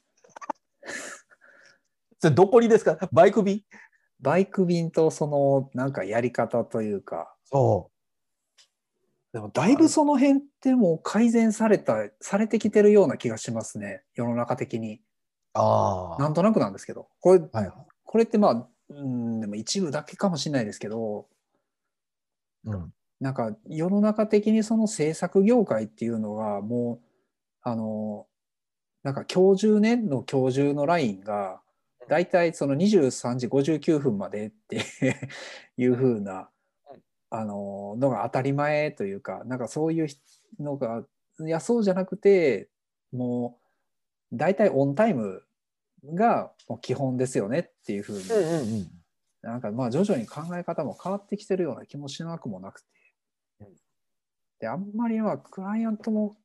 [2.21, 2.99] それどこにですか？
[3.13, 3.63] バイク便？
[4.21, 7.91] バイク便とその、なんかやり方というか、そ
[9.33, 14.05] でもだいぶその辺ってもう改善された、されてきてるような気がしますね。
[14.15, 15.03] 世の中的に。
[15.55, 16.17] あ。
[16.19, 17.09] なんとなくなんですけど。
[17.19, 17.73] これ、はい。
[18.05, 21.27] これってまあ、うん、でも一部だけかもしれないですけど、
[22.65, 22.95] うん。
[23.23, 27.07] なんか世の中的にその制作業界っていうのがもう
[27.63, 28.27] あの
[29.05, 31.61] なんか今日中年の今日中のラインが
[32.09, 34.85] だいたいその23時59分までって
[35.79, 36.49] いう風な
[37.31, 40.09] あののが当たり前というかなんかそういう
[40.59, 41.05] のが
[41.41, 42.69] いやそうじゃなくて
[43.13, 43.57] も
[44.33, 45.45] う大体オンタイム
[46.13, 48.91] がもう基本ですよねっていう風にうんうんうん。
[49.43, 53.02] なんかまあ徐々に考え方も変わってきてるような気もしなくもなくてうん。
[54.63, 56.37] で、あんまりまあクライアントも、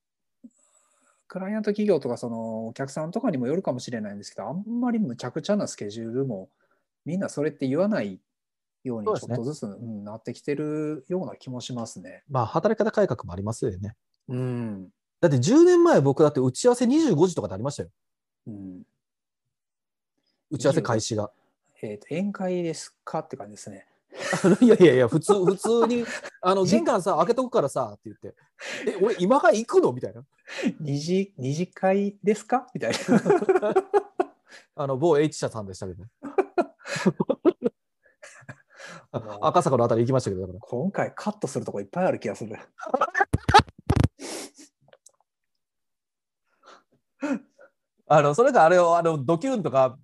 [1.28, 6.49] クライアント企業とかそのお客さんとかにもよるかもしれないんですけど、あんまりむちゃくちゃなスケジュールも
[7.05, 8.20] みんなそれって言わない
[8.84, 12.24] ようにちょっとずつ、うん、なってきてるような気もしますね。
[12.28, 13.95] まあ、働き方改革もありますよね。
[14.30, 14.89] うん。
[15.22, 17.89] だって10年前、僕だって打ち合わせ25時とかでありましたよ。
[18.47, 18.82] うん、
[20.49, 21.30] 打ち合わせ開始が。
[21.84, 23.86] えっ、と、宴会ですかって感じですね。
[24.62, 26.05] いやいやいや、普通、普通に、
[26.41, 28.36] あの、玄関さ、開けとくからさ、って言って、
[28.88, 29.91] え、俺、今から行くの？
[29.93, 30.24] みたいな。
[30.80, 32.68] 二次、二次会ですか？
[32.74, 32.97] みたいな。
[34.76, 36.10] あの、某 H 社さんでしたけどね。
[39.41, 40.47] 赤坂のあたり行きましたけど。
[40.47, 42.58] 今回カットするとこいっぱいある気がする。
[48.10, 49.97] あの、それかあれを、あの、ドキュンとか、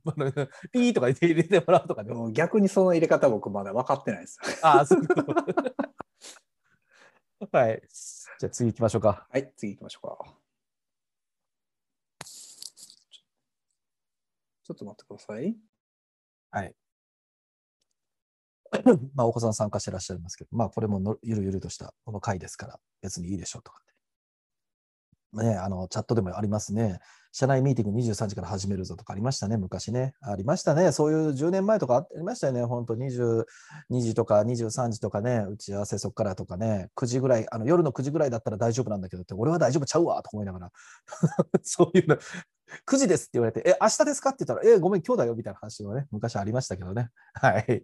[0.72, 2.10] ピーとか入れてもらうとかね。
[2.10, 4.40] でも逆にその入れ方僕まだ分かってないです。
[4.62, 5.02] ああ、そう。
[7.52, 7.82] はい。
[8.40, 9.26] じゃあ次行きましょうか。
[9.30, 10.34] はい、次行きましょうか。
[14.64, 15.56] ちょっと待ってください。
[16.52, 16.76] はい。
[19.16, 23.82] まあ、お子さん参加してらっしゃいますけど、まあ、これものゆるゆるとしたこの回ですから、別にいいでしょうとか。
[25.34, 27.00] ね、あの、チャットでもありますね。
[27.36, 30.14] 社内ミーティング23時から始めるぞとかありましたね、昔ね。
[30.22, 30.92] ありましたね。
[30.92, 32.64] そういう10年前とかありましたよね。
[32.64, 33.46] 本当22
[33.90, 40.72] 時とか23時とかね、打ち合わせそこからとかね、9時ぐらい、あの夜の9時ぐらいだったら大丈夫なんだけどって、俺は大丈夫ちゃうわと思いながら、
[41.64, 42.18] そういうの、
[42.86, 44.30] 9時ですって言われて、え、明日ですか？
[44.32, 47.10] って言ったら、え、ごめん、今日だよみたいな話もね、昔ありましたけどね。
[47.34, 47.84] はい。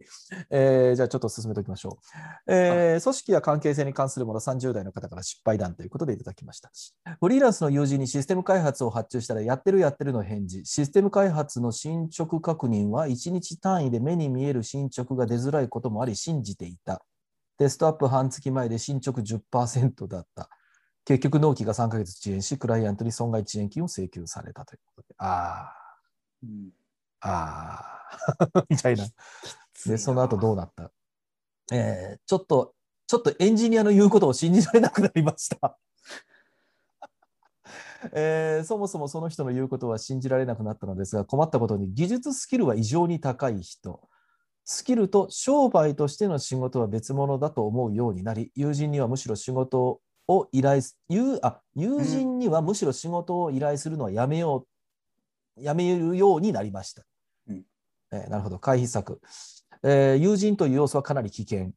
[0.49, 1.99] えーじゃあちょっと進めておきましょ
[2.47, 2.51] う。
[2.51, 6.71] えー組織や関係性に関するもの30代の方から失敗談ということでいただきました。
[7.19, 10.65] フリーランスの友人にシステム開発を発注したら、やってるやってるの返事。
[10.65, 17.03] システム開発の進捗確認は1日単位で目に見える進捗が出づらいこともあり、信じていた。
[17.57, 20.49] テストアップ半月前で進捗10%だった。
[21.09, 25.15] 結局、納期が3ヶ月遅延し、クライアントに損害遅延金を請求されたということで。
[25.17, 25.73] あ
[26.43, 26.69] うん
[27.21, 27.81] あ、
[28.29, 29.07] ああ、 みたいな。
[29.87, 30.91] で、その後どうなった？
[31.71, 32.75] えーちょっと、
[33.07, 35.79] ちょっとエンジニアの言うことを信じられなくなりました。
[38.13, 44.07] えーそもそもその人の言うことは信じられなくなったのですが、困ったことに技術スキルは異常に高い人。
[44.63, 54.67] スキルと商売としての仕事は別物だと思うようになり、友人にはむしろ仕事を依頼す、友あ友人にはむしろ仕事を依頼するのはやめよ
[55.57, 57.03] う、やめるようになりました。
[57.47, 57.63] うん
[58.11, 59.19] えーなるほど、回避策、
[59.83, 61.71] えー友人という要素はかなり危険。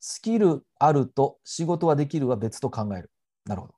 [0.00, 3.12] スキルあると仕事はできるは別と考える。
[3.44, 3.74] なるほど。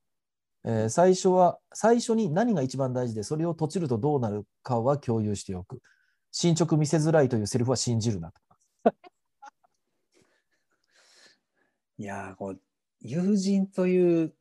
[0.65, 5.83] えー最初は、最初に何が一番大事で、それを閉じるとどうなるかは共有しておく。
[6.33, 8.41] 進捗見せづらいというセリフは信じるなと。
[11.99, 12.61] いやーこう
[13.05, 14.35] 友人という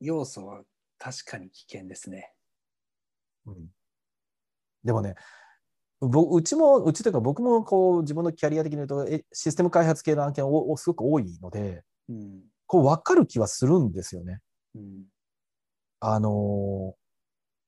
[0.00, 0.62] 要素は
[0.98, 2.32] 確かに危険ですね。
[3.46, 3.66] うん
[4.84, 5.16] でもね、
[6.00, 14.40] ぼうちも、うちというか僕もこう自分のキャリア的に言うと、えシステム開発系の案件おおすごく多いので、うんこう分かる気はするんですよね。
[14.76, 15.04] うん
[16.00, 17.06] あのー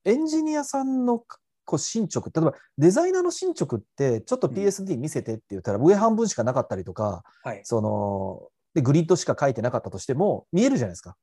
[0.04, 1.24] エンジニアさんの
[1.64, 7.60] こう進捗、例えばデザイナーの進捗って、ちょっとうん PSD 見せてって言ったら、上半分しかなかったりとか、はい。
[7.64, 8.48] その
[8.78, 11.16] でグリッドしか書いてなかったとしても、見えるじゃないですか。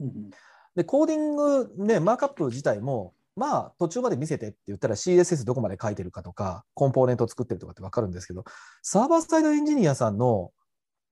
[0.00, 0.30] うん
[0.76, 8.44] で、コーディング、ね、マークアップ自体も、まあ、途中まで見せてって言ったら CSS どこまで書いてるかとか、コンポーネントを作ってるとかって分かるんですけど、
[8.82, 10.52] サーバーサイドエンジニアさんの、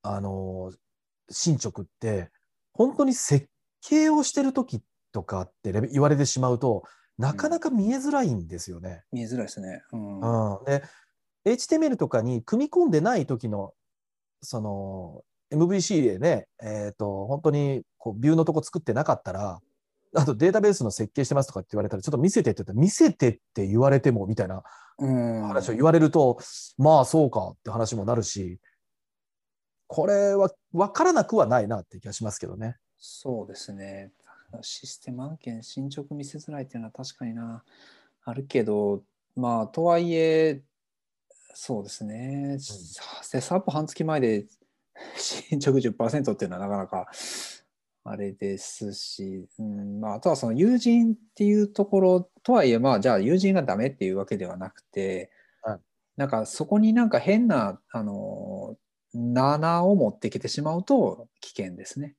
[0.03, 0.77] あのー
[1.29, 2.31] 進捗って、
[2.73, 3.49] 本当に設
[3.83, 4.81] 計をしてる時
[5.13, 6.85] とかって言われてしまうと、
[7.19, 9.03] なかなか見えづらいんですよね。
[9.11, 9.83] 見えづらいですね。
[9.93, 10.85] うんうん、で、
[11.45, 13.73] HTML とかに組み込んでない時の、
[14.41, 19.61] その、MVC でね、えっ、と、本当にこうビューのとこ作ってなかったら、
[20.15, 24.63] あとデータベースの設計してますとかって言われたら、ちょっと見せてって言ったら、見せてって言われてもみたいな
[24.99, 26.39] うん話を言われると、
[26.79, 28.59] まあそうかって話もなるし、
[29.87, 32.77] これは分からなくはないなって気がしますけどね。
[32.99, 34.11] そうですね。
[34.63, 37.63] システム案件、進捗見せづらいっていうのは確かにな、
[38.25, 39.03] あるけど、
[39.35, 40.63] まあ、とはいえ、
[41.53, 44.47] そうですね、セットアップ半月前で
[45.17, 47.11] 進捗10%っていうのはなかなか
[48.05, 55.31] あれですし、うんまあ、あとはその友人っていうところとはいえ、まあ、じゃあ友人がダメっていうわけではなくて、
[55.63, 55.81] はい
[56.17, 58.77] なんかそこになんか変な、あの、
[59.15, 62.17] 7を持ってきてしまうと危険ですね。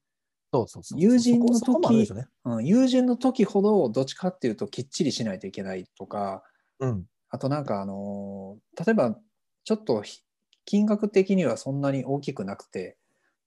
[0.54, 2.28] そうそうそう友人の時ね。
[2.46, 6.44] うん、友人の時ほどどっちかっていうときっちりしないといけないとか
[6.80, 7.06] うん。
[7.30, 9.18] あとなんかあのー例えば
[9.66, 10.22] ちょっとひ
[10.68, 12.98] 金額的にはそんなに大きくなくて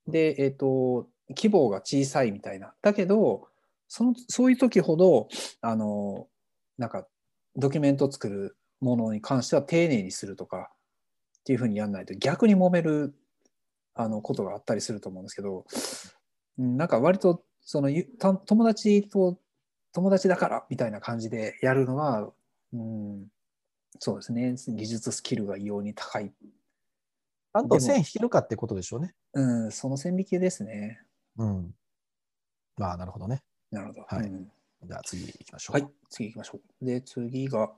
[0.08, 2.72] でえっ、と規模が小さいみたいな。
[2.82, 3.46] だけど
[3.86, 5.28] そのそういう時ほど
[5.60, 6.26] あの
[6.78, 7.06] なんか
[7.56, 10.70] ドキュメント作るものに関しては丁寧にするとか
[11.40, 13.14] っていうふうにやらないと逆に揉める
[13.94, 15.66] あのことがあったりすると思うんですけど、
[16.58, 17.90] うんなんか割とその
[18.46, 19.38] 友達と
[19.92, 22.30] 友達だからみたいな感じでやるのは、
[22.72, 23.26] うん、
[23.98, 24.54] そうですね。
[24.68, 26.32] 技術スキルが異様に高い、
[27.52, 29.14] ちゃんと線引けるかってことでしょうね。
[29.34, 31.00] うん、その線引きですね。
[31.36, 31.74] うん。
[32.76, 33.42] まあ、なるほどね。
[33.70, 34.02] なるほど。
[34.02, 34.50] はいうん
[34.82, 35.80] じゃあ次行きましょう。
[35.80, 36.84] はい、次行きましょう。
[36.86, 37.70] で、次が、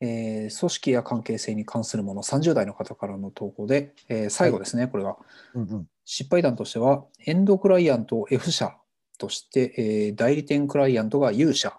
[0.00, 5.16] えー組織や関係性に関するもの、30代の方からの投稿で、えー最後ですね、これが。
[5.54, 5.88] うんうん。
[6.04, 8.76] 失敗談としては、エンドクライアントを F 社
[9.18, 11.76] として、えー代理店クライアントが U 社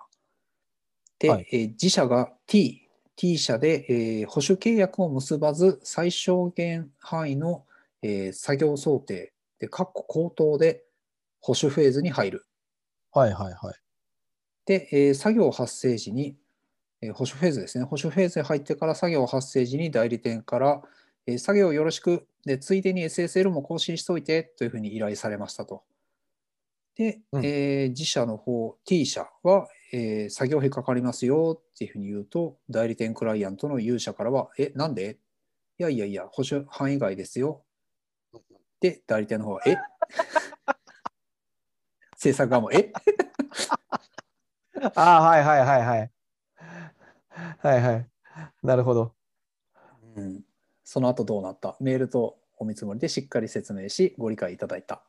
[1.19, 2.84] で、はいえー自社が T、
[3.15, 7.65] T 社で、えー保守契約を結ばず、最小限範囲の、
[8.01, 10.85] えー作業想定で、括弧口頭で
[11.41, 12.45] 保守フェーズに入る。
[13.11, 13.75] はいはいはい。
[14.65, 16.37] で、えー作業発生時に、
[17.01, 20.83] えー保守フェーズですね、保守フェーズに入ってから作業発生時に代理店から、
[21.27, 25.83] えー作業よろしくで、ついでに SSL も更新しておいてというふうに依頼されましたと。
[26.95, 35.19] で、うんえー自社の方、T 社は、えー作業費かかりますよっていうふうに言うと、代理店クライアントの U 社からは、え、なんで
[35.77, 37.63] いやいやいや、保守範囲外ですよ。
[38.79, 39.77] で、代理店の方は、え？
[42.17, 42.91] 制作側も、え？
[44.95, 46.11] ああ、はいはいはいはい。
[47.59, 48.07] はいはい。
[48.63, 49.13] なるほど。
[50.15, 50.41] うん、
[50.83, 51.75] その後どうなった？
[51.81, 55.03] メールとお見積もりでしっかり説明しご理解いただいた。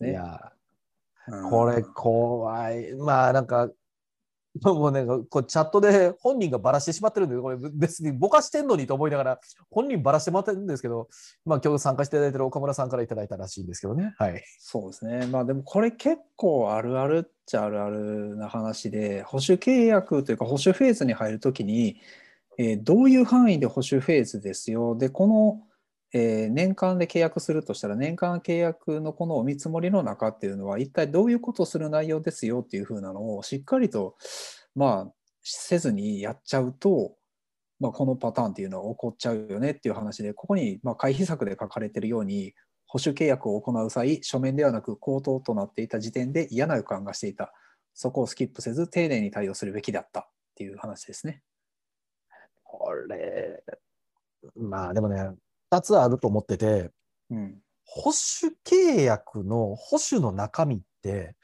[0.00, 0.10] はい。
[0.10, 0.52] ですねいや
[1.28, 2.94] うんー、これ怖い。
[2.94, 3.70] まあなんか、
[4.62, 9.40] もうね、こうチャットで本人がばらしてしまってるんで、これ別にぼかしてんのにと思いながら、
[9.70, 11.08] 本人ばらしてもらってるんですけど、
[11.44, 14.14] まあ今日参加していただいてる岡村さんからいただいたらしいんですけどね。
[14.16, 14.44] はい。
[14.60, 15.26] そうですね。
[15.26, 22.00] まあでもこれ結構あるあるっちゃあるあるな話で保守契約というか保守フェーズに入るときに、
[22.58, 24.96] えーどういう範囲で保守フェーズですよ。
[24.96, 25.66] で、この、
[26.16, 34.16] えー年間で契約するとしたら年間契約のこのお見積もりの中っていうのは一体どういうことをする内容ですよっていうふうなのをしっかりと
[34.76, 35.12] まあ
[35.42, 37.16] せずにやっちゃうと、
[37.80, 42.54] まあ、このパターンっていうのは起こっちゃうよねっていう話でここにま回避策で書かれてるように
[42.86, 47.52] 保守契約を行う際書面ではなく口頭となっていた時点で嫌な予感がしていた
[47.92, 51.42] そこをスキップせず丁寧に対応するべきだったっていう話ですね。
[52.62, 53.62] これ、
[54.56, 55.16] まあでもね、
[55.74, 56.90] 2つあると思ってて、
[57.30, 61.36] うん保守契約の保守の中身って、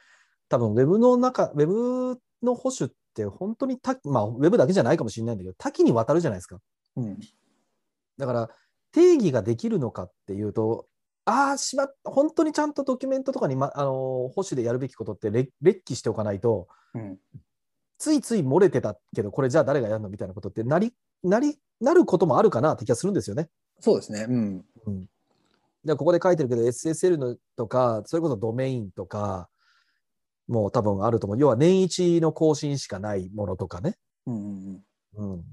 [0.48, 6.58] 多分ウェブの中、ウェブの保守って本当に多、まあ、ウェブだけじゃないかもしれないんだけど、多岐にわたるじゃないですか。
[6.96, 7.20] うん。
[8.16, 8.50] だから、
[8.90, 10.86] 定義ができるのかっていうと、
[11.26, 17.18] ああ、しまっ本当にちゃんとドキュメントとかに、ま、あの保守でやるべきことって列列記しておかないと、うん。
[17.98, 20.08] ついつい漏れてたけど、これじゃあ誰がやるの？
[20.08, 23.50] みたいなことってなり、なり、なることもあるかなって気がするんですよね。
[23.80, 24.26] そうですね。
[24.28, 24.64] うん。
[24.86, 25.06] うん。
[25.84, 29.48] で、ここで書いてるけど、SSL のとか、それこそドメインとか、
[30.46, 31.38] もう多分あると思う。
[31.38, 33.96] 要は年一の更新しかないものとかね。
[34.26, 34.82] うんうん
[35.16, 35.34] うん。
[35.34, 35.44] うん。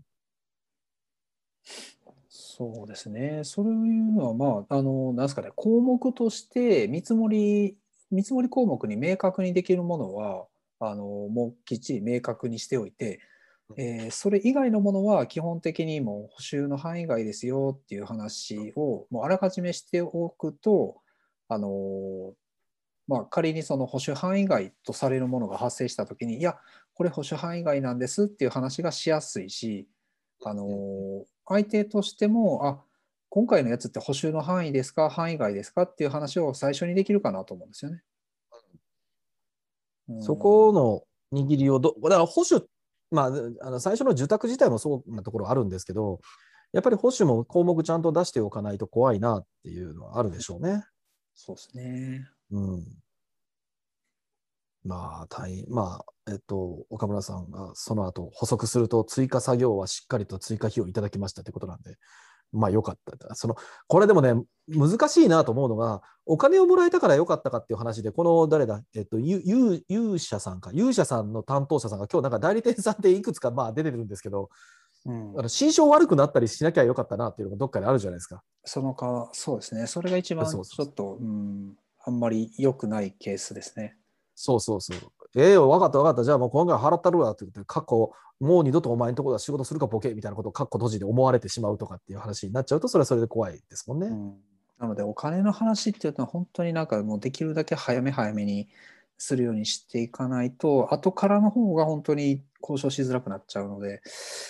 [2.29, 3.41] そうですね。
[3.43, 7.77] そういうのは、まあ、あの、なんですかね、項目として見積もり、
[8.11, 10.47] 見積もり項目に明確にできるものは、
[10.79, 13.19] あの、もうきっちり明確にしておいて、
[13.75, 21.01] えーそれ以外のものは基本的にもう補修の範囲外ですよっていう話をもうあらかじめしておくと、
[21.49, 22.33] あの
[23.07, 26.57] まあ、仮にその保守範囲外とされるものが発生したときに、いや、
[26.93, 29.87] これ保守範囲外なんですっていう話がしやすいし、
[30.43, 32.83] あの相手としても、あ
[33.29, 38.03] 今回のやつって補修の範囲ですか、範囲外ですかっていう話を最初にできるかなと思うんですよね。
[40.09, 40.21] うん。
[40.21, 40.73] そこ
[41.31, 42.65] の握りをど、だから保守、
[43.11, 43.25] まあ、
[43.61, 46.19] あの最初の受託自体もそうなところあるんですけど、
[46.73, 50.83] やっぱり保守も項目ちゃんと出しておかないと怖いなっていうのはあるでしょうね。
[51.33, 52.27] そうですね。
[52.51, 52.83] うん。
[54.83, 61.97] まあ、大変、まあ、えっと、岡村さんがその後補足すると、追加作業はしっかりと追加費用いただきましたってことなんで、
[62.51, 63.35] まあ、よかった。
[63.35, 63.55] その、
[63.87, 64.33] これでもね、
[64.67, 74.49] 難しいなと思うのが、お金をもらえたからよかったかっていう話で、この誰だ、えっと、ゆゆ勇者さんか、勇者さんの担当者さんが今日なんか代理店さんでいくつかまあ出てるんですけど、
[75.05, 78.43] うんあの心象悪くなったりしなきゃよかったなっていうのがどっかであるじゃないですか。
[78.65, 79.87] そのか、そうですね。
[79.87, 83.95] それが一番ちょっと、うん、あんまり良くないケースですね。
[84.35, 84.97] そうそうそう。
[85.35, 86.23] ええよ、分かった分かった。
[86.23, 94.07] じゃあもう今回払ったるわって言って、過去、もう二度とお前のところは仕事するかボケみたいなことをカッコ閉じで思われてしまうとかっていう話になっちゃうと、それはそれで怖いですもんね。
[94.07, 94.35] うん
[94.79, 98.69] なので、お金の話っていうのは本当になんかもうできるだけ早め早めに
[99.17, 104.01] するようにしていかないと、後からの方が本当に交渉しづらくなっちゃうので。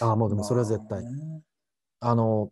[0.02, 1.02] ああ、もうでもそれは絶対。
[1.02, 1.42] まあね
[2.00, 2.52] あの、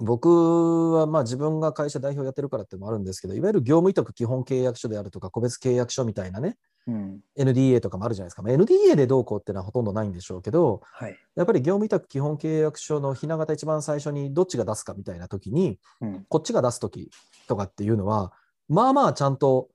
[0.00, 7.20] 僕はまあ自分が会社代表やってるからってもあるんですけど、いわゆる業務委託基本契約書であるとか、個別契約書みたいなね、うん。
[7.38, 8.42] NDA とかもあるじゃないですか。
[8.42, 11.16] まあ NDA でどうこうっていうのはほとんどないんでしょうけど、はい。
[11.36, 16.24] やっぱり業務委託基本契約書のひな形一番最初にどっちが出すかみたいな時に、うん。
[16.28, 17.10] こっちが出す時
[17.46, 18.32] とかっていうのは、
[18.68, 19.68] まあまあちゃんと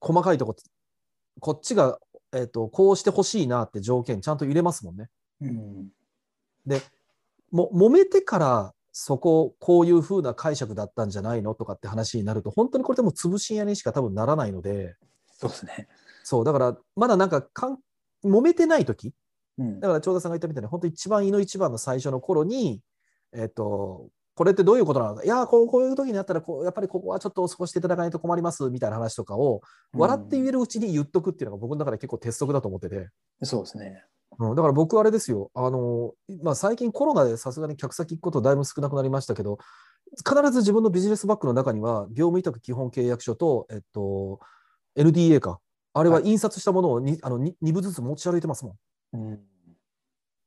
[0.00, 0.54] 細かいとこ、
[1.40, 1.98] こっちが、
[2.32, 5.08] えっとこうしてほしいなって条件ちゃんと入れますもんね。
[5.40, 5.88] うん。
[6.66, 6.82] で、
[7.50, 14.96] も揉めてからそこ、こういう風な解釈だったんじゃないのとかって話になると、本当にこれでも潰し屋にしか多分ならないので、
[15.32, 15.88] そうですね。
[16.24, 17.78] そう、だからまだなんかかん
[18.24, 19.14] 揉めてない時
[19.58, 19.88] うんだ。
[19.88, 22.82] から長田さんが言ったみたいに、本当一番胃の一番の最初の頃に、
[23.32, 29.60] えっと、これってどういうことなのか、いや、こうこういう時になったらこう、やっぱりここはちょっと少していただかないと困りますみたいな話とかを、
[29.92, 33.08] 笑って言えるうちに言っとくっていうのが僕の中で結構鉄則だと思ってて、
[33.42, 34.04] そうですね。
[34.40, 39.58] うん、だから僕あれですよ、あのまあ、最近コロナでさすがに客先行くことだいぶ少なくなりましたけど、
[40.16, 44.40] 必ず自分のビジネスバッグの中には、業務委託基本契約書と、えっと、
[44.96, 45.60] NDA か、
[45.92, 48.76] あれは印刷したものを 2, あの 2, 部ずつ持ち歩いてますも
[49.12, 49.32] うん。
[49.32, 49.40] ん。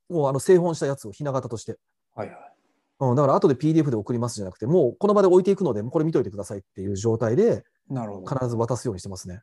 [0.10, 1.78] もうあの製本したやつをひな形として。
[2.16, 2.38] はいはい。
[3.00, 7.64] うん、だから後で PDF で送りますじゃなくて、もうこの場で置いていくので、これ見といてくださいっていう状態で。
[7.90, 9.42] 必ず渡すようにしてますね。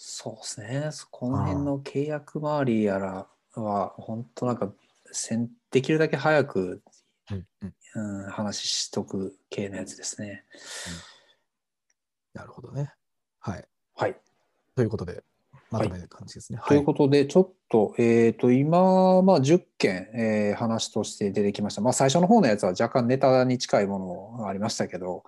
[0.00, 0.90] そうですね。
[1.10, 3.26] この辺の契約周りやら
[3.56, 4.72] は、本当なんか、
[5.10, 6.82] せんできるだけ早く、
[7.32, 7.46] うん
[7.96, 10.44] うんうん、話しとく系のやつですね。
[12.32, 12.92] なるほどね。
[13.40, 13.64] はい。
[13.96, 14.16] はい。
[14.76, 15.24] ということで、
[15.72, 16.60] まとめる感じですね。
[16.68, 21.80] ということで、ちょっと、えっ、と、今、まあ、10件、えー話として出てきました。
[21.80, 25.24] まあ、最初の方のやつは若干ネタに近いものがありましたけど、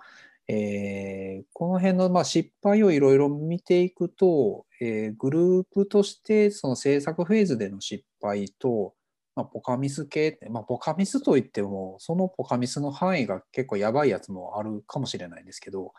[0.47, 8.93] えーこの辺の、まあ、失敗をいろいろ見ていくと、えーグループとして、その制作フェーズでの失敗と、
[9.35, 15.93] まあ、ポカミス系まあ、ポカミスといっても、そのポカミスの範囲が結構やばいやつもあるかもしれないんですけど、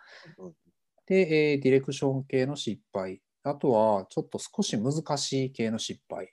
[1.07, 6.33] で、えーディレクション系の失敗、あとはちょっと少し難しい系の失敗。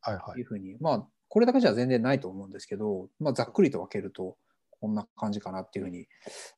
[0.00, 0.32] はいはい。
[0.34, 4.36] というふうに、まあ、これだけじゃ全然ないと思うんですけど、まあ、ざっくりと分けると、
[4.70, 6.06] こんな感じかなっていうふうに、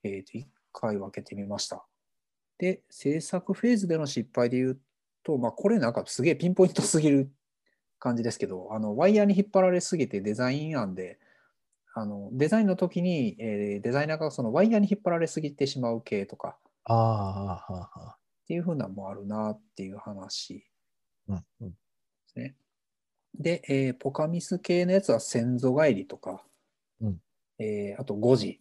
[0.02, 1.84] えーと、一回分けてみました。
[2.58, 4.80] で、制作フェーズでの失敗で言う
[5.22, 7.30] と、まあ、これなんかすげえピンポイントすぎる
[7.98, 11.18] 感じですけど、あのワイヤーに引っ張られすぎてデザイン案で、
[11.94, 20.66] あのデザインの時に、えーデザイナーがそのワイヤーに引っ張られすぎてしまう系とか、ああ、はあはあっていうふうなのもあるなっていう話。
[21.28, 21.70] うんうん。
[21.70, 21.76] で
[22.26, 22.56] すね。
[23.34, 26.44] で、えーポカミス系のやつは先祖返りとか、
[27.00, 27.20] うん。
[27.58, 28.56] えーあと誤字、うん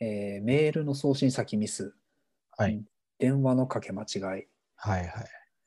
[0.00, 1.94] えーメールの送信先ミス、
[2.56, 2.82] はい。
[3.18, 4.46] 電話のかけ間違い、はい
[4.76, 5.08] はい。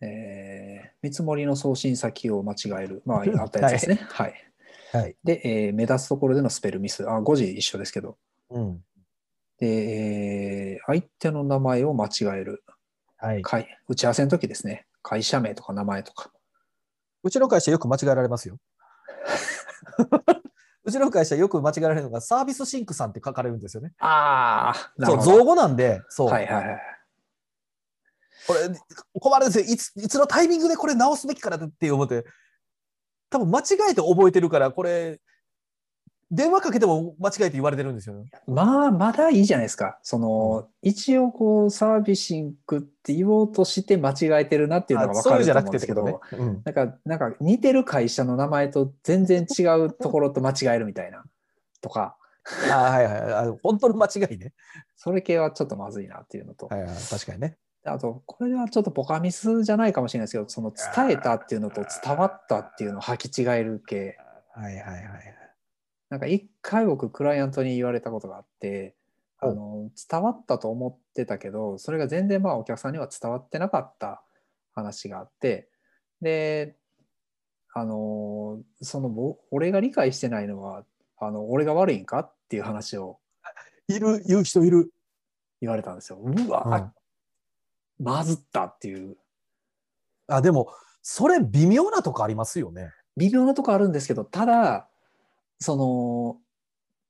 [0.02, 3.96] えー見積もりの送信先を間違える、まあ、 あったやつですね。
[3.96, 4.34] はい。
[4.94, 5.16] はい。
[5.24, 8.18] で、えー目立つところでのスペルミス、あ、誤字一緒ですけど、
[8.50, 8.84] うん。
[9.58, 9.68] で、
[10.74, 12.10] えー相手の名前を間違
[12.40, 12.64] える、
[13.18, 13.42] はい。
[13.42, 16.32] 会打ち合わせの時ですね、会社名とか名前とか。
[17.24, 18.58] うちの会社よく間違えられますよ。
[20.84, 23.94] うちの会社よく間違えられるのがサービスシンクさんって書かれるんですよね。
[24.00, 25.22] ああ、なそう。
[25.24, 26.30] 造語なんで、そう。
[26.30, 26.80] はいはいはい。
[28.48, 28.60] これ、
[29.20, 29.66] 困るんですよ。
[29.74, 32.26] いつ、いつのタイミングでこれ直すべきかなって思って、
[33.30, 35.22] 多分間違えて覚えてるから、これ、
[36.32, 38.32] 電話かけても間違えて言われてるんですよね。
[38.48, 40.00] まあ、まだいいじゃないですか。
[40.02, 46.16] その、一応こう、サービシングって言おうとして間違えてるなっていうのが分かるうんですけど、ね。
[46.32, 51.26] うんなんか、なんか似てる会社の名前と全然違うところと間違えるみたいな、
[51.82, 52.16] とか、
[52.72, 53.56] あはいはいはいあ。
[53.62, 54.54] 本当の間違いね。
[54.96, 57.58] それ系はちょっとまずいなっていうのと、はいはい、確かにね。
[57.84, 64.18] あと、これはちょっとポカミスじゃないかもしれないですけど、その伝えたっていうのと伝わったっていうのを履き違える系。
[64.54, 65.41] はいはいはい。
[66.12, 68.96] なんか一回僕クライアントに言われたことがあって、
[69.40, 74.22] あおの伝わったと思ってたけど、それが全然まあお客さんには伝わってなかった
[74.74, 75.70] 話があって、
[76.22, 76.76] で、
[77.74, 80.84] あの、そのぼ俺が理解してないのは、
[81.18, 83.20] あの俺が悪いんかっていう話を
[83.88, 84.92] いる、言う人いる。
[85.62, 86.20] 言われたんですよ。
[86.20, 86.92] うわ、うん
[88.04, 89.16] まずったっていう。
[90.28, 92.92] あ、でも、それ微妙なとこありますよね。
[93.16, 94.90] 微妙なとこあるんですけど、ただ、
[95.62, 96.42] そ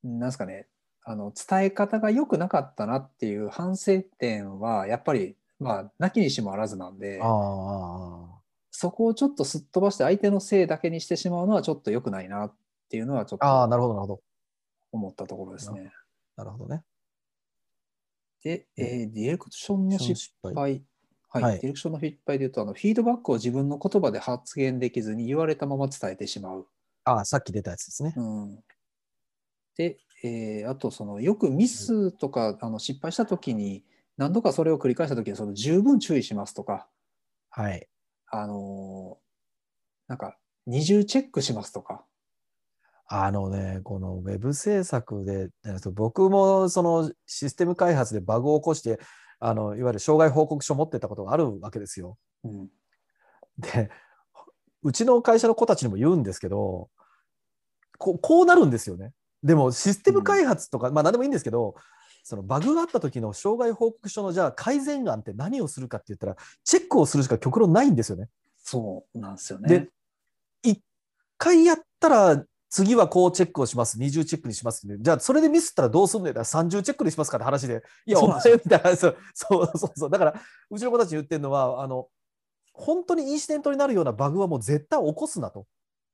[0.04, 0.68] の、なんですかね、
[1.04, 8.42] あの伝え方が良くなかったなっていう反省点は、やっぱり、まあ、なきにしもあらずなんであ、あ。
[8.72, 12.54] そこをちょっとすっ飛ばして相手のせいだけにしてしまうのはちょっと良くないなっ
[12.90, 14.22] ていうのはちょっああ、となるほど、なるほど。
[14.92, 15.94] 思ったところですね。
[16.36, 16.84] なるほどね。
[18.44, 20.54] で、えーディレクションの失失敗。
[20.54, 20.84] 敗。
[21.30, 26.68] はい、はいディレクションの失敗で言うと、あのフィードバックを自分の言葉で発言できずに言われたまま伝えてしまう。
[27.04, 28.14] ああ、さっき出たやつですね。
[28.16, 28.64] うん、
[29.76, 33.84] で、えーあとそのよくミスとかあの失敗した時に
[34.18, 36.88] 何度かそれを繰り返した時にその十分注意しますとか、
[37.50, 37.88] はい。
[38.28, 39.22] あのー
[40.08, 40.36] なんか
[40.68, 42.06] 二重チェックしますとか、
[43.08, 49.00] あのね、このウェブ制作で、えっと僕もそのシステム開発でバグを起こして、
[49.40, 52.18] あのいわゆる障害報告書を持ってたことがあるわけですよ。
[52.44, 52.70] うん
[53.58, 53.90] で、
[54.84, 56.90] うちの会社の子たちにも言うんですけど、
[57.98, 59.14] こうこうなるんですよね。
[59.44, 61.76] でもシステム開発とか、まあ何でもいいんですけど、
[62.24, 68.30] そのバグがあった時の障害報告書のじゃあ改善案って何をするかって言ったら、チェックをするしか極論ないんですよね。
[68.64, 69.70] そうなんですよね。
[69.70, 69.90] で、
[70.64, 70.82] 一
[71.38, 74.00] 回やったら、次はこうチェックをします。
[74.00, 74.96] 二重チェックにします、ね。
[75.00, 77.84] じゃあ、それでミスったらどうすんねんだ三重チェックにしますかって話で。
[78.06, 78.96] いや、お前みたいな。
[78.96, 80.10] そうそうそうそう。
[80.10, 82.08] だから、うちの子たちに言ってるのは、あの、
[82.74, 85.66] 本当にインシデントになるようなバグはもう絶対起こすなと。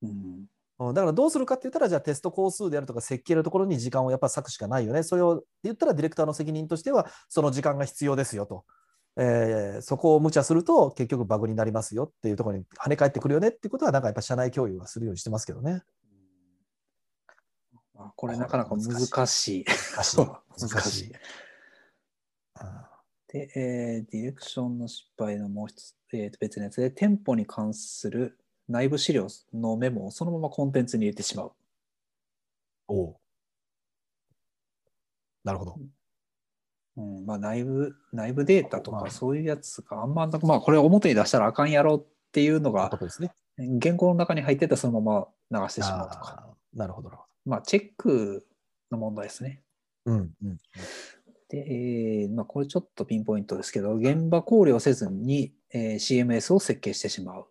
[0.01, 0.45] うんうん
[0.79, 5.01] だからどうするかって言ったら、じゃあテスト工数であるとか設計のところに時間をやっぱ割くしかないよね。
[5.01, 8.63] それをって言ったらディレクターの責任としては、その時間が必要ですよと。
[9.19, 15.81] えーそこを無茶すると結局バグになりますよっていうところに跳ね返ってくるよねっていうことは、なんかやっぱ社内共有はするようにしてますけどね。
[17.95, 19.09] まあ、これなかなか難しい。
[19.09, 19.65] 難しい。
[19.65, 21.11] 難難しい
[23.29, 28.37] で、えーディレクションの失敗のもう一つ、えーと別のやつで、店舗に関する
[28.67, 31.51] 内部資料のメモをそのままコンテンツに入れてしまう。
[32.87, 33.15] おう
[35.43, 35.79] なるほど。
[36.97, 42.89] うんまあ、内部内部データとまあかそういうやつがあんま、まあ、これ表に出したらあかんやろっていうのが
[43.19, 43.33] ね。
[43.81, 47.09] 原稿の中に入ってたらそのまま流してしまうとか、なるほど。
[47.09, 48.45] なるほまあ、チェック
[48.91, 49.63] の問題ですね。
[50.05, 50.57] どうんうん。
[51.49, 57.45] で、えーまあ、これちょっとピンポイントですけど、現場考慮せずに、えー CMS を設計してしまう。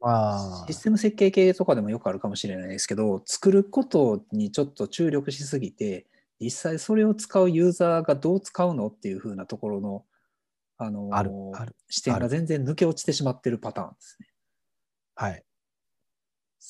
[0.00, 6.06] あシステム設計系とかでもよくあるかもしれないですけど、作ることにちょっと注力しすぎて、
[6.40, 10.04] 実際それを使うユーザーがどう使うのっていう風なところの、
[10.76, 14.28] あのー視点が全然抜け落ちてしまってるパターンですね。
[15.16, 15.44] はい。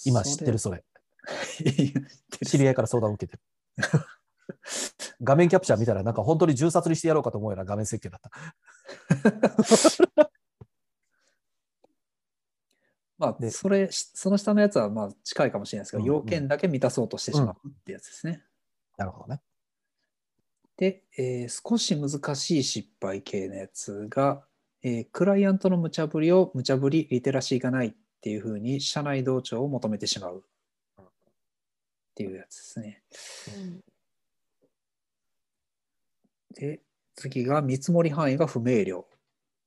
[0.06, 0.84] 今知ってるそれ。
[2.46, 3.42] 知り合いから相談を受けてる。
[5.22, 8.30] 画面キャプチャー見たら、なんか本当に銃殺にしてやろうかと思うような画面設計だった。
[13.18, 18.44] まあ、でそれ、その下のやつはまあ近いかもしれないですけど、うんうん要件だけ満たそうとしてしまうってやつですね。
[18.96, 19.42] なるほどね。
[20.76, 24.46] で、えー少し難しい失敗系のやつが、
[24.82, 30.44] えークライアントの無茶ぶりを無茶ぶりリテラシーがないっていうふうに社内同調を求めてしまう
[31.00, 31.04] っ
[32.14, 33.02] ていうやつですね。
[36.58, 36.80] で、
[37.14, 39.04] 次が見積もり範囲が不明瞭。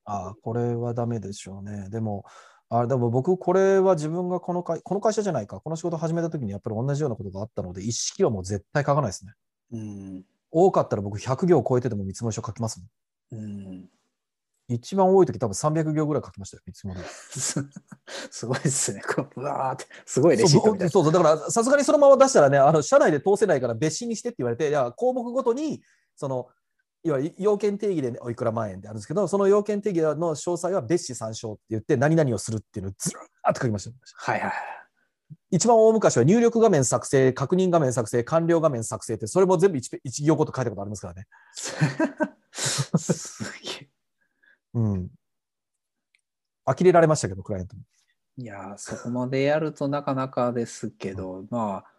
[0.06, 1.90] ああ、これはダメでしょうね。
[1.90, 2.26] でも、
[2.70, 9.34] あでも僕、これは自分がこの会この会社じゃないか、この仕事始めた時にやっぱり同じようなことがあったので、一式はもう絶対書かないですね。
[9.72, 10.24] うん。
[10.52, 12.82] 多かったら僕100行超えてても見積もり書書きます
[13.32, 13.44] もん。
[13.44, 13.90] うん。
[14.68, 17.02] 一番多い時多分300行ぐらい書きましたよ、見積もり。
[17.04, 17.66] す
[18.32, 19.02] すごいですね。
[19.02, 25.82] こううわーって、すごいレシそうそう、だからさすがにそのまま出したらね、あの社内で通せないから別紙にしてって言われて、いや項目ごとに、
[26.16, 26.48] その、
[27.04, 33.90] いわゆる要件定義でおいくら万円ってあるんですけど、その要件定義の詳細は別紙参照って言って、何々をするっていうのをずらーっと書きました。
[33.92, 33.98] な。
[34.16, 34.54] はいはいはい。
[35.50, 41.28] 一番大昔は入力画面作成、確認画面作成、完了画面作成って、それも全部 1, 一行ごと書いたことありますからね。
[42.54, 43.90] すげえ。
[44.74, 45.10] うん。
[46.66, 47.84] 呆れられましたけど、クライアントに。
[48.38, 51.92] いやー、そこまでやるとなかなかですけど、まあ、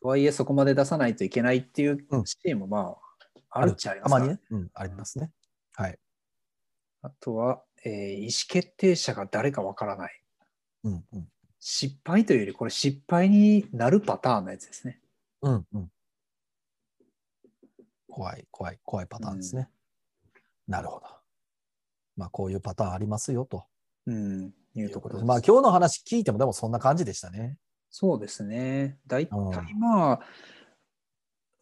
[0.00, 3.05] とはいえそこまで出さないといけないっていううんシーンもまあ、
[3.50, 4.40] あるっちゃありますたまにね。
[4.50, 5.30] うん、ありますね。
[5.74, 5.98] はい。
[7.02, 10.22] あとは、えー意思決定者が誰かわからない。
[10.84, 11.28] うん、うん。
[11.60, 15.00] 失敗というより、これ失敗になるパターンのやつですね。
[15.42, 15.90] うん、うん。
[18.08, 19.68] 怖い、怖い、怖いパターンですね。
[20.66, 21.06] なるほど。
[22.16, 23.64] まあ、こういうパターンありますよと。
[24.06, 25.26] うん、いうところです。
[25.26, 27.58] まあ、今日の話聞いても、でもそんな感じでしたね。
[27.90, 28.98] そうですね。
[29.06, 30.18] 大体うん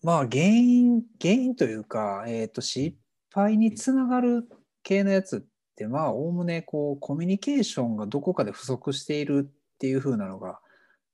[0.04, 2.96] まあ、まあ原因、原因というか、えっ、と、失
[3.32, 4.48] 敗につながる
[4.82, 5.40] 系のやつっ
[5.74, 10.60] て、まあ、おおむね、こう、コミュニケーションがどこかで不足しているっていう風なのが、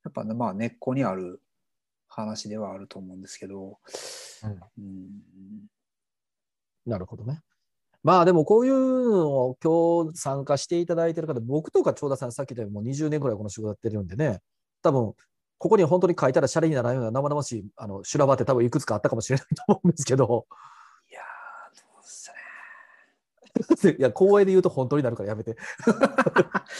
[0.05, 1.41] やっぱね、まあ、根っこにある
[2.09, 3.79] 話ではあると思うんですけど、
[4.77, 5.09] うん、
[6.85, 7.41] なるほどね。
[8.03, 14.41] まあでもこういうのを今日参加していただいている方、僕とか長田さん、さっき言ったようにもう20年ぐらいこの仕事やってるんでね、
[14.83, 15.15] 多分
[15.61, 20.47] ここに本当に書いたらシャレにならないような生々しいあの修羅場って多分いくつかあったかもしれないと思うんですけど、
[21.11, 22.03] いやー、そう
[23.63, 23.97] ですね。
[24.01, 25.59] いや、光栄で言うと本当になるからやめて。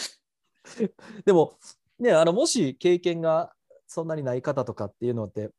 [1.25, 1.59] でも、
[1.99, 3.53] ね、あのもし経験が
[3.85, 5.51] そんなにない方とかっていうのって、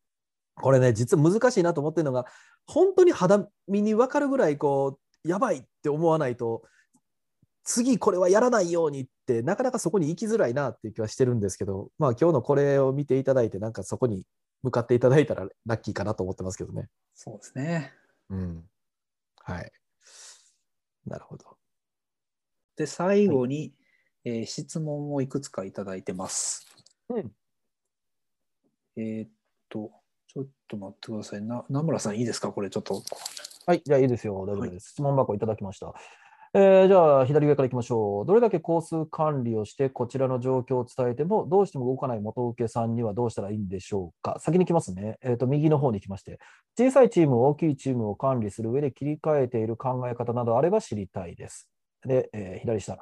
[0.57, 2.27] これね、実は難しいなと思ってるのが、
[2.67, 6.65] 本当に肌身に分かるぐらい、こう、やばいって思わないと、
[7.65, 14.25] 次これはやらないようにって、なかなかそこに行きづらいなっていう気はしてるんですけど、まあ今日のこれを見ていただいて、なんかそこに
[14.63, 16.89] 向かっていただいたらラッキーかなと思ってますけどね。
[17.15, 17.93] そうですね。
[18.31, 18.65] うん。
[19.43, 19.73] はい。
[21.07, 21.57] なるほど。
[22.77, 23.75] で、最後に、
[24.25, 26.67] えー質問をいくつかいただいてます。
[27.09, 27.33] うん。
[28.97, 29.31] えーっ
[29.69, 29.91] と、
[30.29, 31.43] ちょっと待ってください。
[31.43, 32.53] な名村さん、いいですか？
[32.53, 33.03] これちょっと。
[33.67, 34.35] はい、じゃあいいですよ。
[34.35, 34.91] 大丈夫はいです。
[34.93, 35.93] 質問箱いただきました。
[36.55, 38.27] えーじゃあ、左上からいきましょう。
[38.27, 44.37] どれだけ工数管理をして、こちらの状況を伝えても、どうしても動かない元請けさんにはどうしたらいいんでしょうか。
[44.39, 45.17] 先に来ますね。
[45.23, 46.39] えっ、と、右の方に行きまして、
[46.77, 51.71] 小さいチーム、大きいチームを管理する上で切り替えている考え方などあれば知りたいです。
[52.05, 52.99] で、えー左下。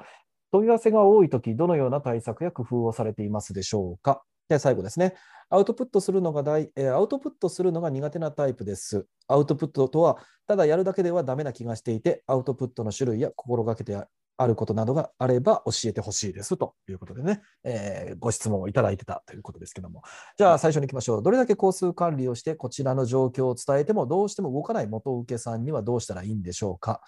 [0.52, 4.22] 問い合わせが多いとき、どのような対策や工夫をされていますでしょうか。
[4.50, 5.14] で、最後ですね。
[5.48, 9.06] アウトプットするのが大、えーアウトプットするのが苦手なタイプです。
[9.28, 13.96] アウトプットとは、ただやるだけではダメな気がしていて、アウトプットの種類や心がけて
[14.36, 20.02] あることなどがあれば教えてほしいですということでね、えーご質問をいただいてたということですけども。
[20.36, 21.22] じゃあ最初に行きましょう。
[21.22, 27.00] どれだけ工数管理をして、こちらの状況を伝えても、どうしても動かない元請けさんにはどうしたらいいんでしょうか。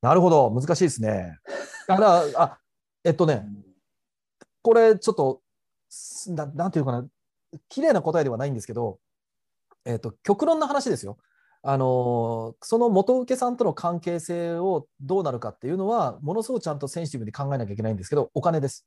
[0.00, 1.38] なるほど、難しいですね。
[1.86, 2.58] だから、あ、
[3.04, 3.46] えっとね、
[4.62, 5.40] これちょっと、
[6.28, 7.06] ななんていうかな、
[7.68, 8.98] 綺麗な答えではないんですけど、
[9.84, 11.18] えっと、極論の話ですよ。
[11.64, 18.84] あのその元請けさんとの関係性をどうなるかっていうのは、ものすごくちゃんとセンシティブに考えなきゃいけないんですけど、お金です。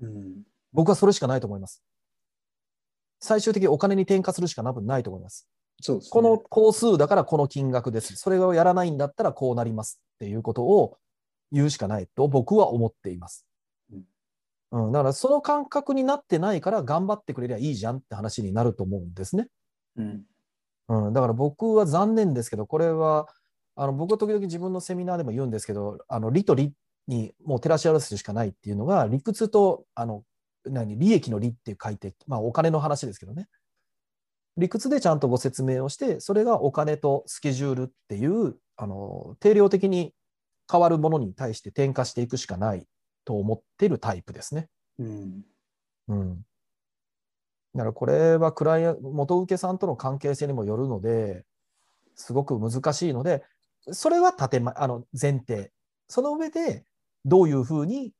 [0.00, 0.42] うん。
[0.72, 1.82] 僕はそれしかないと思います。
[3.20, 5.46] 最終的にお金に転嫁するしか多分ないと思います。
[5.80, 6.10] そうですね。
[6.10, 8.16] この工数だからこの金額です。
[8.16, 10.96] それをやらないんだったらこうなりますっていうことを
[11.52, 13.46] 言うしかないと僕は思っています。
[14.72, 19.48] うん、だからその感覚になってないから頑張ってくれりゃいいじゃんって話になると思うんですね。
[19.96, 20.22] うん。
[20.88, 23.28] うん、だから僕は残念ですけど、これは
[23.76, 26.72] あの僕は時々自分のセミナーでも言うんですけど、あの利と利
[27.06, 30.24] にもう照らし合わせるしかないっていうのが、理屈とあの
[30.64, 33.48] 何利益の利って書いて、まあ、お金の話ですけどね。
[34.56, 40.14] 理屈でちゃんとご説明をして、それがお金とスケジュールっていうあの定量的に
[40.70, 42.86] 変わるものに対して転嫁していくしかない
[43.24, 44.68] と思っているタイプですね。
[44.98, 45.44] うん。
[46.08, 46.46] うん。
[47.74, 51.44] だからこれはクライアン元請けさんとの関係性にもよるので、
[52.14, 53.42] すごく難しいので、
[53.90, 55.72] それは建前あの前提。
[56.08, 56.84] その上で、
[57.24, 58.12] どういうふうに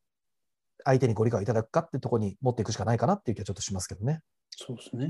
[0.84, 4.22] 相手にご理解いただくかっていうところに持っていくしかないかなっていう気はちょっとしますけどね。
[4.50, 5.08] そうですね。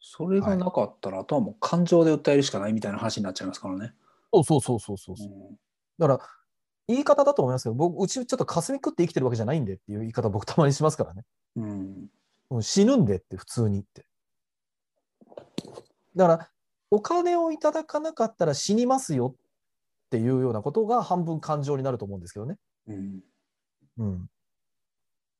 [0.00, 3.92] それがなかったら、あとはもう感情で訴えるしかないみたいな話になっちゃいますからね。
[4.32, 5.26] そうそうそうそうそう。
[5.26, 5.56] うん
[5.98, 6.20] だから、
[6.90, 11.24] 言い方だと思いますけど、僕、うちちょっと霞食って生きてるわけじゃないんでっていう言い方僕たまにしますからね。
[11.56, 12.10] うん
[12.50, 14.04] うん死ぬんでって普通にって。
[16.16, 16.50] だから、
[16.90, 19.40] お金をいただかなかったら死にますよっ
[20.10, 22.56] ていうようなことが半分感情になると思うんですけどね。
[22.88, 23.20] うん
[23.98, 24.30] うん。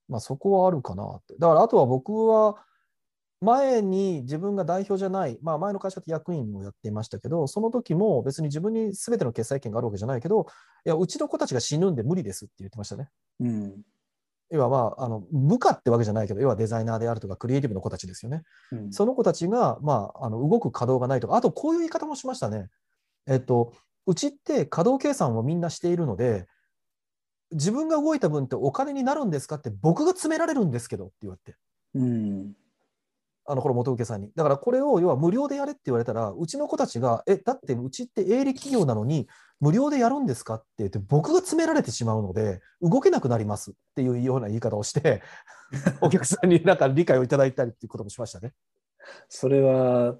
[0.09, 1.34] まあそこはあるかなって。
[1.36, 2.64] だからあとは僕は
[3.41, 10.47] 前に自分が代表じゃない、まあ前の会社って役員をやっていましたけど、その時も別に自分に全ての決裁権があるわけじゃないけど、
[10.84, 13.09] いや、うちの子たちが死ぬんで無理ですって言ってましたね。
[13.41, 13.82] うん
[14.53, 18.43] 要はまあ、あの部下ってわけじゃないけど、要はデザイナーであるとかクリエイティブの子たちですよね。
[18.72, 22.68] うんその子たちが、まあ、あの動く稼働がないとか、あとこういう言い方もしましたね。
[23.28, 23.72] えっと、
[24.07, 26.47] うちって稼働計算をみんなしているので、
[27.53, 31.59] 自分が動いた分ってお金になるんですかって僕が詰められるんですけどって言われて、
[31.95, 32.53] うん
[33.47, 34.30] あのこれ元請けさんに。
[34.36, 39.28] だからこれを要は無料でやれって言われたら、うちの子たちが、え、だってうちって営利企業なのに
[39.61, 45.22] 無料でやるんですかって言って、僕が詰められてしまうので、動けなくなりますっていうような言い方をして、
[46.01, 48.53] お客さんになんか理解をいただいたりっていうこともしましたね。
[49.28, 50.16] それは、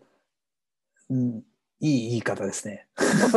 [1.09, 1.43] うん、
[1.81, 2.89] いい言い方ですね。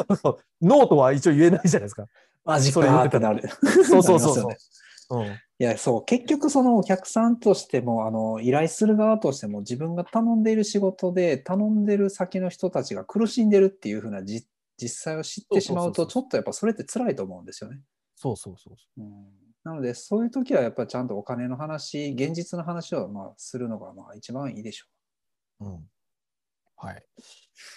[0.62, 2.08] ノーとは一応言えないじゃないですか。
[2.46, 3.48] マジそれ言ってなる。
[3.86, 4.52] そうそうそうそう。
[5.14, 14.48] うん、いや、そう、結局そのお客さんとしても、あの、依頼する側としても、自分が頼んでいる仕事で、頼んでる先の人たちが苦しんでるっていうふうなじ
[14.78, 17.80] 実際を知ってしまうと、ちょっとやっぱそれって辛いと思うんですよね。
[18.16, 19.26] そうそうそうそうん、
[19.64, 24.86] なので、そういう時はやっぱりちゃんとお金の話、現実の話をまあするのがまあ一番いいでしょ
[25.62, 25.66] う。
[25.66, 25.88] うん。
[26.78, 27.04] はい。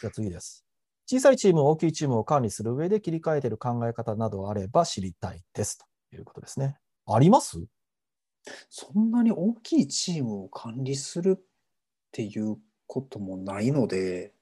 [0.00, 0.64] じゃあ次です。
[1.08, 6.78] 小さいチーム、大きいチームを管理する上で切り替えている考え方などあれば知りたいですということですね。
[7.06, 7.58] あります？
[7.58, 7.68] う。
[8.68, 11.42] そんなに大きいチームを管理するっ
[12.12, 14.32] ていうこともないので、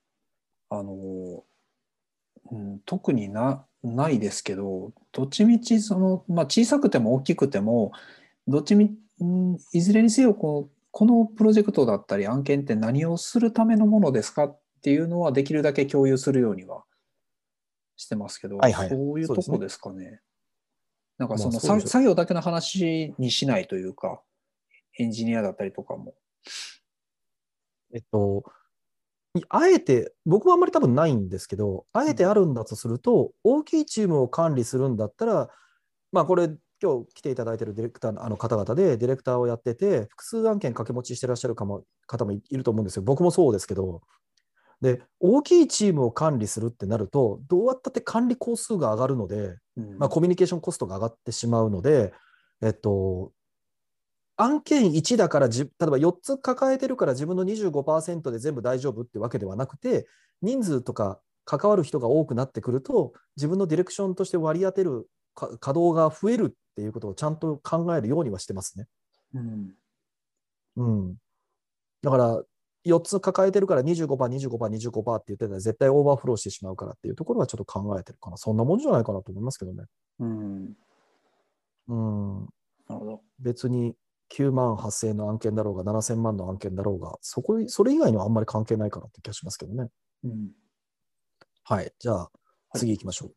[0.71, 1.45] あの、
[2.51, 7.93] うん、特になないですけど、どっちみちその、まあ、小さくても大きくても、
[8.47, 16.85] どっちみ、うんいずれにせよこう、このプロジェクトだったり案件って何をするためのものですかっていうのはできるだけ共有するようには
[17.97, 20.21] してますけど、はいはいそういうとこですかね。
[21.19, 24.21] なんかその、作業だけの話にしないというか、
[24.99, 26.15] エンジニアだったりとかも。
[27.93, 28.45] えっと、
[29.49, 35.49] あえて、僕はあんまり多分ないんですけど、あえてあるんだとすると、大きいチームを管理するんだったら、
[36.13, 36.51] まあこれ、
[36.83, 43.03] 今日来ていただいているディレクターのあの方々で、ディレクターをやってて、複数案件掛け持ちしてらっしゃるかも方もいると思うんですよ。
[43.03, 44.03] 僕もそうですけど、
[44.81, 52.13] で、大きいチームを管理するってなると、どうやったって管理工数が上がるので、うんまあ、コミュニケーションコストが上がってしまうので、
[52.63, 53.33] えっと、
[54.37, 60.07] 案件1だからじ、例えば4つ抱えてるから自分の25%で全部大丈夫ってわけではなくて、
[60.43, 68.87] 人数とか関わる人が多くなってくると、自分のディレクションとして割り当てるか稼働が増えるっていうことをちゃんと考えるようにはしてますね。
[69.35, 69.75] うん
[70.77, 71.17] うん。
[72.03, 72.43] だから、
[72.85, 78.37] 4つ抱えてるから25%、25%、25%って言ってたら絶対オーバーフローしてしまうからっていうところはちょっと考えてるかな。
[78.37, 79.85] そんなもんじゃないかなと思いますけどね。
[80.21, 80.77] うん
[81.89, 82.41] うん。
[82.89, 83.21] なるほど。
[83.41, 83.95] 別に
[84.33, 89.89] 9万8000円の案件だろうが7000万の案件だろうが、そこそれ以外にはあんまり関係ないかなって気がしますけどね。
[90.25, 90.51] うん
[91.67, 91.93] はい。
[91.99, 92.31] じゃあ、
[92.75, 93.35] 次行きましょう。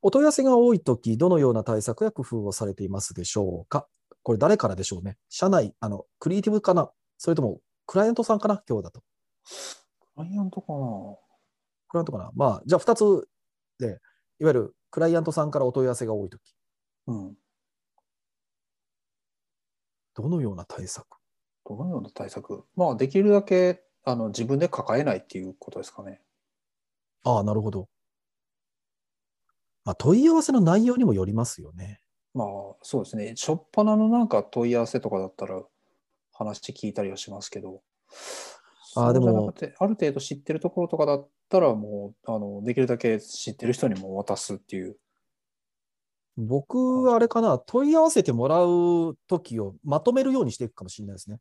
[0.00, 3.86] お問い合わせが多いとき、どのような対策や工夫をされていますでしょうか？
[4.22, 5.18] これ誰からでしょうね？
[5.28, 6.90] 社内、あの、クリエイティブかな？
[7.18, 8.62] それとも、クライアントさんかな？
[8.68, 9.00] 今日だと。
[9.00, 10.78] クライアントかな？
[11.88, 12.30] クライアントかな？
[12.34, 13.28] まあ、じゃあ2つ
[13.78, 16.42] で、いわゆるクライアントさんからお問い合わせが多いとき、
[17.06, 17.34] うん。
[20.14, 21.06] どのような対策？
[21.64, 22.62] どのような対策？
[22.76, 26.20] まあ、できるだけあの自分で抱えないっていうことですかね。
[27.24, 27.88] ああ、なるほど。
[29.86, 32.02] まあ、問い合わせの内容にもよりますよね。
[32.34, 32.46] まあ、
[32.82, 33.28] そうですね。
[33.30, 35.62] 初っ端のなんか問い合わせとかだったら
[36.38, 37.82] 話聞いたりはしますけど、
[38.96, 44.96] あーでもある程度知ってるところとかだったらもうあのできるだけ知ってる人にも渡すっていう。
[46.36, 51.38] 僕はあれかな、問い合わせてもらうときをまとめるようにしていくかもしれないですね。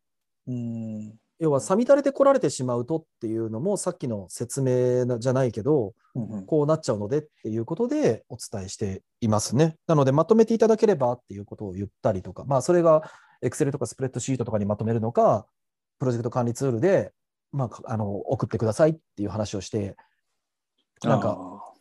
[0.47, 1.13] うん。
[1.39, 9.75] 要は、さみだれて来られてしまうとっていうのも、さっきの説明なじゃないけど、うんうんこうなっちゃうのでっていうことでお伝えしていますね。
[9.85, 13.03] なので、まとめていただければっていうことを言ったりとか、まあ、それが
[13.43, 15.47] Excel とかスプレッドシートとかにまとめるのか、
[15.99, 17.13] プロジェクト管理ツールで、
[17.51, 19.95] まあ、あの送ってくださいっていう話をして、
[21.03, 21.37] なんか、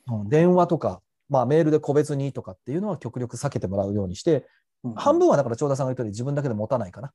[0.09, 4.47] あうん電話とかまあ、メールで個別にとかっていうのは極力避けてもらうようにして、
[4.85, 7.13] うん半分はだから長田さんが言ったように自分だけで持たないかな。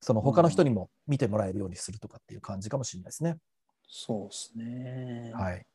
[0.00, 3.36] その他の人にも見てもらえるようにするとかっていう感じかもしれないですね。
[3.86, 5.32] そうですね。
[5.34, 5.66] はい。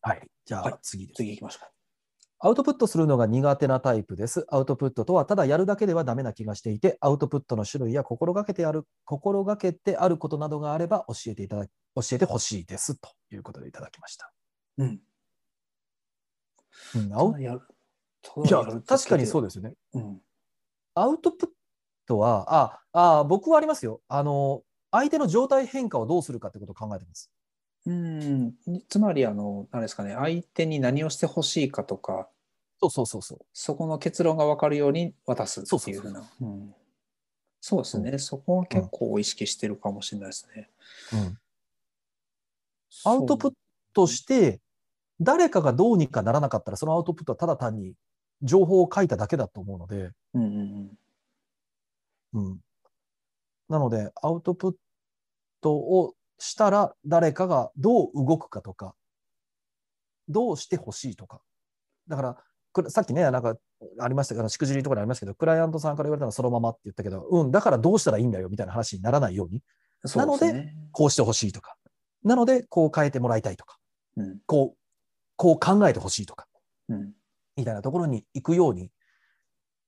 [0.00, 0.26] はい。
[0.44, 1.18] じゃはいあ次です。
[1.18, 1.70] 次行きましょうか。
[2.40, 4.46] アウトプットするのが苦手なタイプです。
[4.48, 12.94] アウトプットとはただやるだけではダメな気がしていて、アウトプットの種類や心がけてある、心がけてあることなどがあれば教えていただき、教えてほしいです。
[12.94, 14.32] ということでいただきました。
[14.78, 15.00] うん。
[16.94, 17.58] うん、アウいや、
[18.86, 19.74] 確かにそうでですよね。
[19.92, 19.98] す。
[19.98, 20.20] うん。
[20.94, 21.48] アウトプッ
[22.06, 24.00] トは、あ、あ僕はありますよ。
[24.06, 24.62] あの、
[24.92, 27.32] 相手の状態変化をどうするかってことを考えてます。
[27.86, 28.54] うん、
[28.88, 32.28] つまり、あの、何ですかね、相手に何をしてほしいかとか、
[32.80, 33.38] そうそうそうそう。
[33.52, 36.22] そこの結論が分かるように渡すっていうふうな。
[36.40, 36.74] うん。
[37.60, 40.70] そうですね、そこは結構意識してるかもしれないですね。
[41.12, 41.38] うん、
[43.04, 43.56] アウトプット
[43.98, 44.60] トして、
[45.20, 47.94] 誰かがどうにかならなかったら、そのアウトプットはただ単に
[48.42, 50.98] 情報を書いただけだと思うので、うんうん。
[52.34, 52.60] うん、
[53.68, 54.74] なので、アウトプッ
[55.60, 58.94] トをしたら、誰かがどう動くかとか、
[60.28, 61.40] どうしてほしいとか。
[62.06, 63.56] だから、さっきね、なんか
[63.98, 69.62] ありましたけど、しくじりとかにありましたけど、クライアントさんから言われたのはそのままって言ったけど、うん、だからどうしたらいいんだよみたいな話にならないように、
[70.04, 70.08] うん。
[70.08, 70.74] そうですね。
[70.92, 71.76] こうしてほしいとか、
[72.22, 73.78] なので、こう変えてもらいたいとか、
[74.16, 74.78] うんこう、
[75.36, 76.46] こう考えてほしいとか、
[76.88, 77.12] うん
[77.56, 78.90] みたいなところに行くように。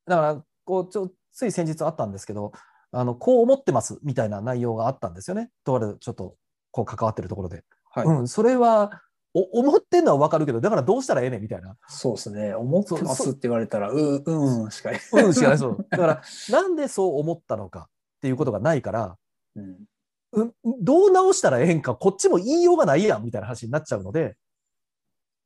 [0.06, 2.52] だから、こうちょつい先日あったんですけど、
[2.92, 5.50] あのこう思ってますみたいな内容があったんですよね。
[5.64, 6.36] とあるちょっと
[6.70, 7.64] こう関わってるところで。
[7.92, 9.02] はい、うん、それは
[9.34, 11.76] お思ってんのは分かるけど、だからどうしたらええねんみたいな。
[11.88, 12.54] そうですね。
[12.54, 14.98] 思ってますって言われたら、ううん、しかり。
[15.12, 15.86] うん、しかないそう。
[15.90, 19.16] だから、なんでそう思ったのかっていうことがないから、
[19.54, 19.84] うん
[20.32, 24.36] うん、どう直したらええんか、こっちも言いようがないやんみたいな話になっちゃうので、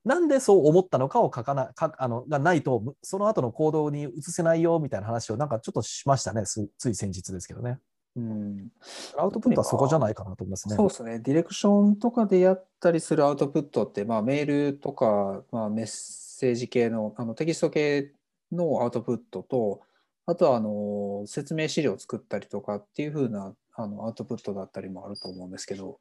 [0.05, 7.79] なんでそう思ったのかを書かなかあのがないと、その後の行動に移せないよみたいな話をなんかちょっとしましたね、つつい先日ですけどね。
[8.17, 8.71] うん
[9.19, 10.77] アウトプットはそこじゃないかなと思いますね。
[10.77, 11.19] そうですね。
[11.19, 18.13] ディレクションとかでやったりするアウトプットって、まあ、メールとか、まあ、メッセージ系のあのテキスト系
[18.53, 19.81] のアウトプットと、
[20.27, 25.99] あとはあの説明資料を作ったりとかっていう風なあのアウトプットだったりもあると思うんですけど、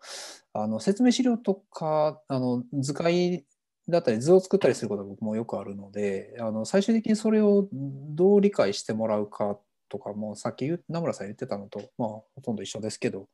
[0.53, 3.43] あの説明資料とかあの図解
[3.89, 9.57] だったり図を作ったりすることが僕もよくあるので、あの最終的にそれをどう理解してもらうか
[9.93, 13.27] とかもさっき名村さん言ってたのと、まあ、ほとんど一緒ですけど、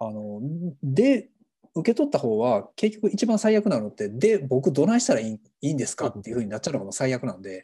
[0.00, 0.40] あの
[0.82, 1.28] で
[1.76, 7.62] 受け取った方は結局一番最悪なのってで僕どないしたらいいいいんですかっていうふうになっちゃうのが最悪なんで、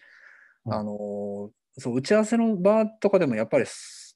[0.64, 0.74] うん。
[0.74, 3.64] あのそう打ち合わせの場とかでもやっぱり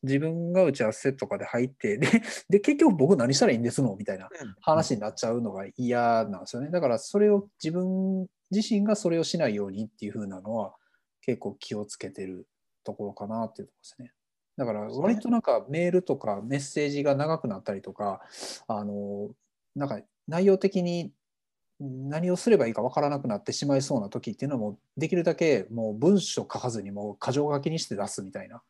[0.04, 4.28] 自分が打ち合わせとかで入ってでで結局僕何したらいいんですのみたいな
[4.60, 6.70] 話になっちゃうのが嫌なんですよね。
[6.70, 10.74] だからそれを自分自身がそれをしないようにっていうふうなのは
[11.22, 12.46] 結構気をつけてる
[12.84, 14.12] ところかなっていうところですね。
[14.56, 18.20] だから割となんかメールとかメッセージが長くなったりとか、
[18.68, 19.30] あの、
[19.74, 21.12] なんか内容的に
[21.80, 28.62] 何をすればいいかわからなくなってしまいそうな時っていうのもできるだけもう文章書かずにもう箇条書きにして出すみたいな。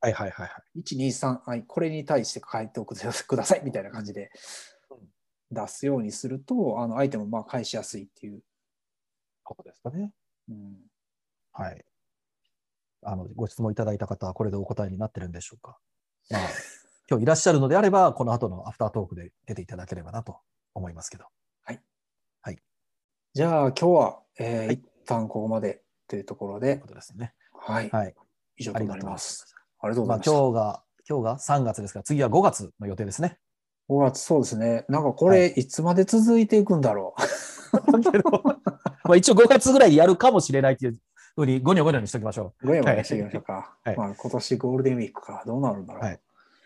[0.00, 0.80] はいはいはいはい。
[0.80, 4.30] 123、はい、これに対して書いておくくださいみたいな感じで
[5.50, 8.42] 出すようにすると、あの相手もまあ返しやすいっていう。
[9.50, 10.12] ことですかね。
[10.48, 10.76] うん、
[11.52, 11.84] はい。
[13.02, 15.78] あの、ご質問いただいた方はこれでお答えになってるんでしょうか。
[16.30, 16.40] まあ、
[17.08, 20.38] 今日いらっしゃるのであれば、この後のアフタートークで出ていただければなと
[20.74, 21.24] 思いますけど。
[23.32, 27.32] じゃあ今日は、えーはい一旦ここまでというところでという、ことですね。
[27.52, 28.14] はい、はい。
[28.56, 29.38] 以上となりありがとうございまます。
[29.38, 29.54] す。
[29.80, 30.30] ありがとうごまあざいました。
[30.30, 33.38] 今日が、今日が3月ですから、次は5月の予定ですね。
[33.88, 34.84] 5月、そうですね。
[34.88, 37.14] なんかこれ、い、つまで続いていくんだろ
[38.12, 38.30] けど
[39.04, 40.98] まあ一応5月ぐらいやるかもしれないっていう
[41.34, 42.66] ふうに、ゴニョゴニョにしておきましょう。
[42.66, 43.76] ごやごやしていきましょうか。
[43.84, 46.02] はいまあ、今年ゴールデンウィークか、どうなるんだろう。
[46.04, 46.20] はいう。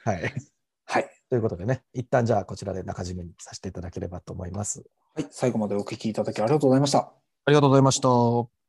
[0.04, 0.34] はい。
[0.86, 1.10] はい。
[1.30, 4.84] ということでね、一旦じゃあこちらで中締めにさせていただければと思います。
[5.14, 5.26] はい。
[5.30, 6.98] 最後までお聞きいただきありがとうございました。
[7.46, 8.63] ありがとうございました。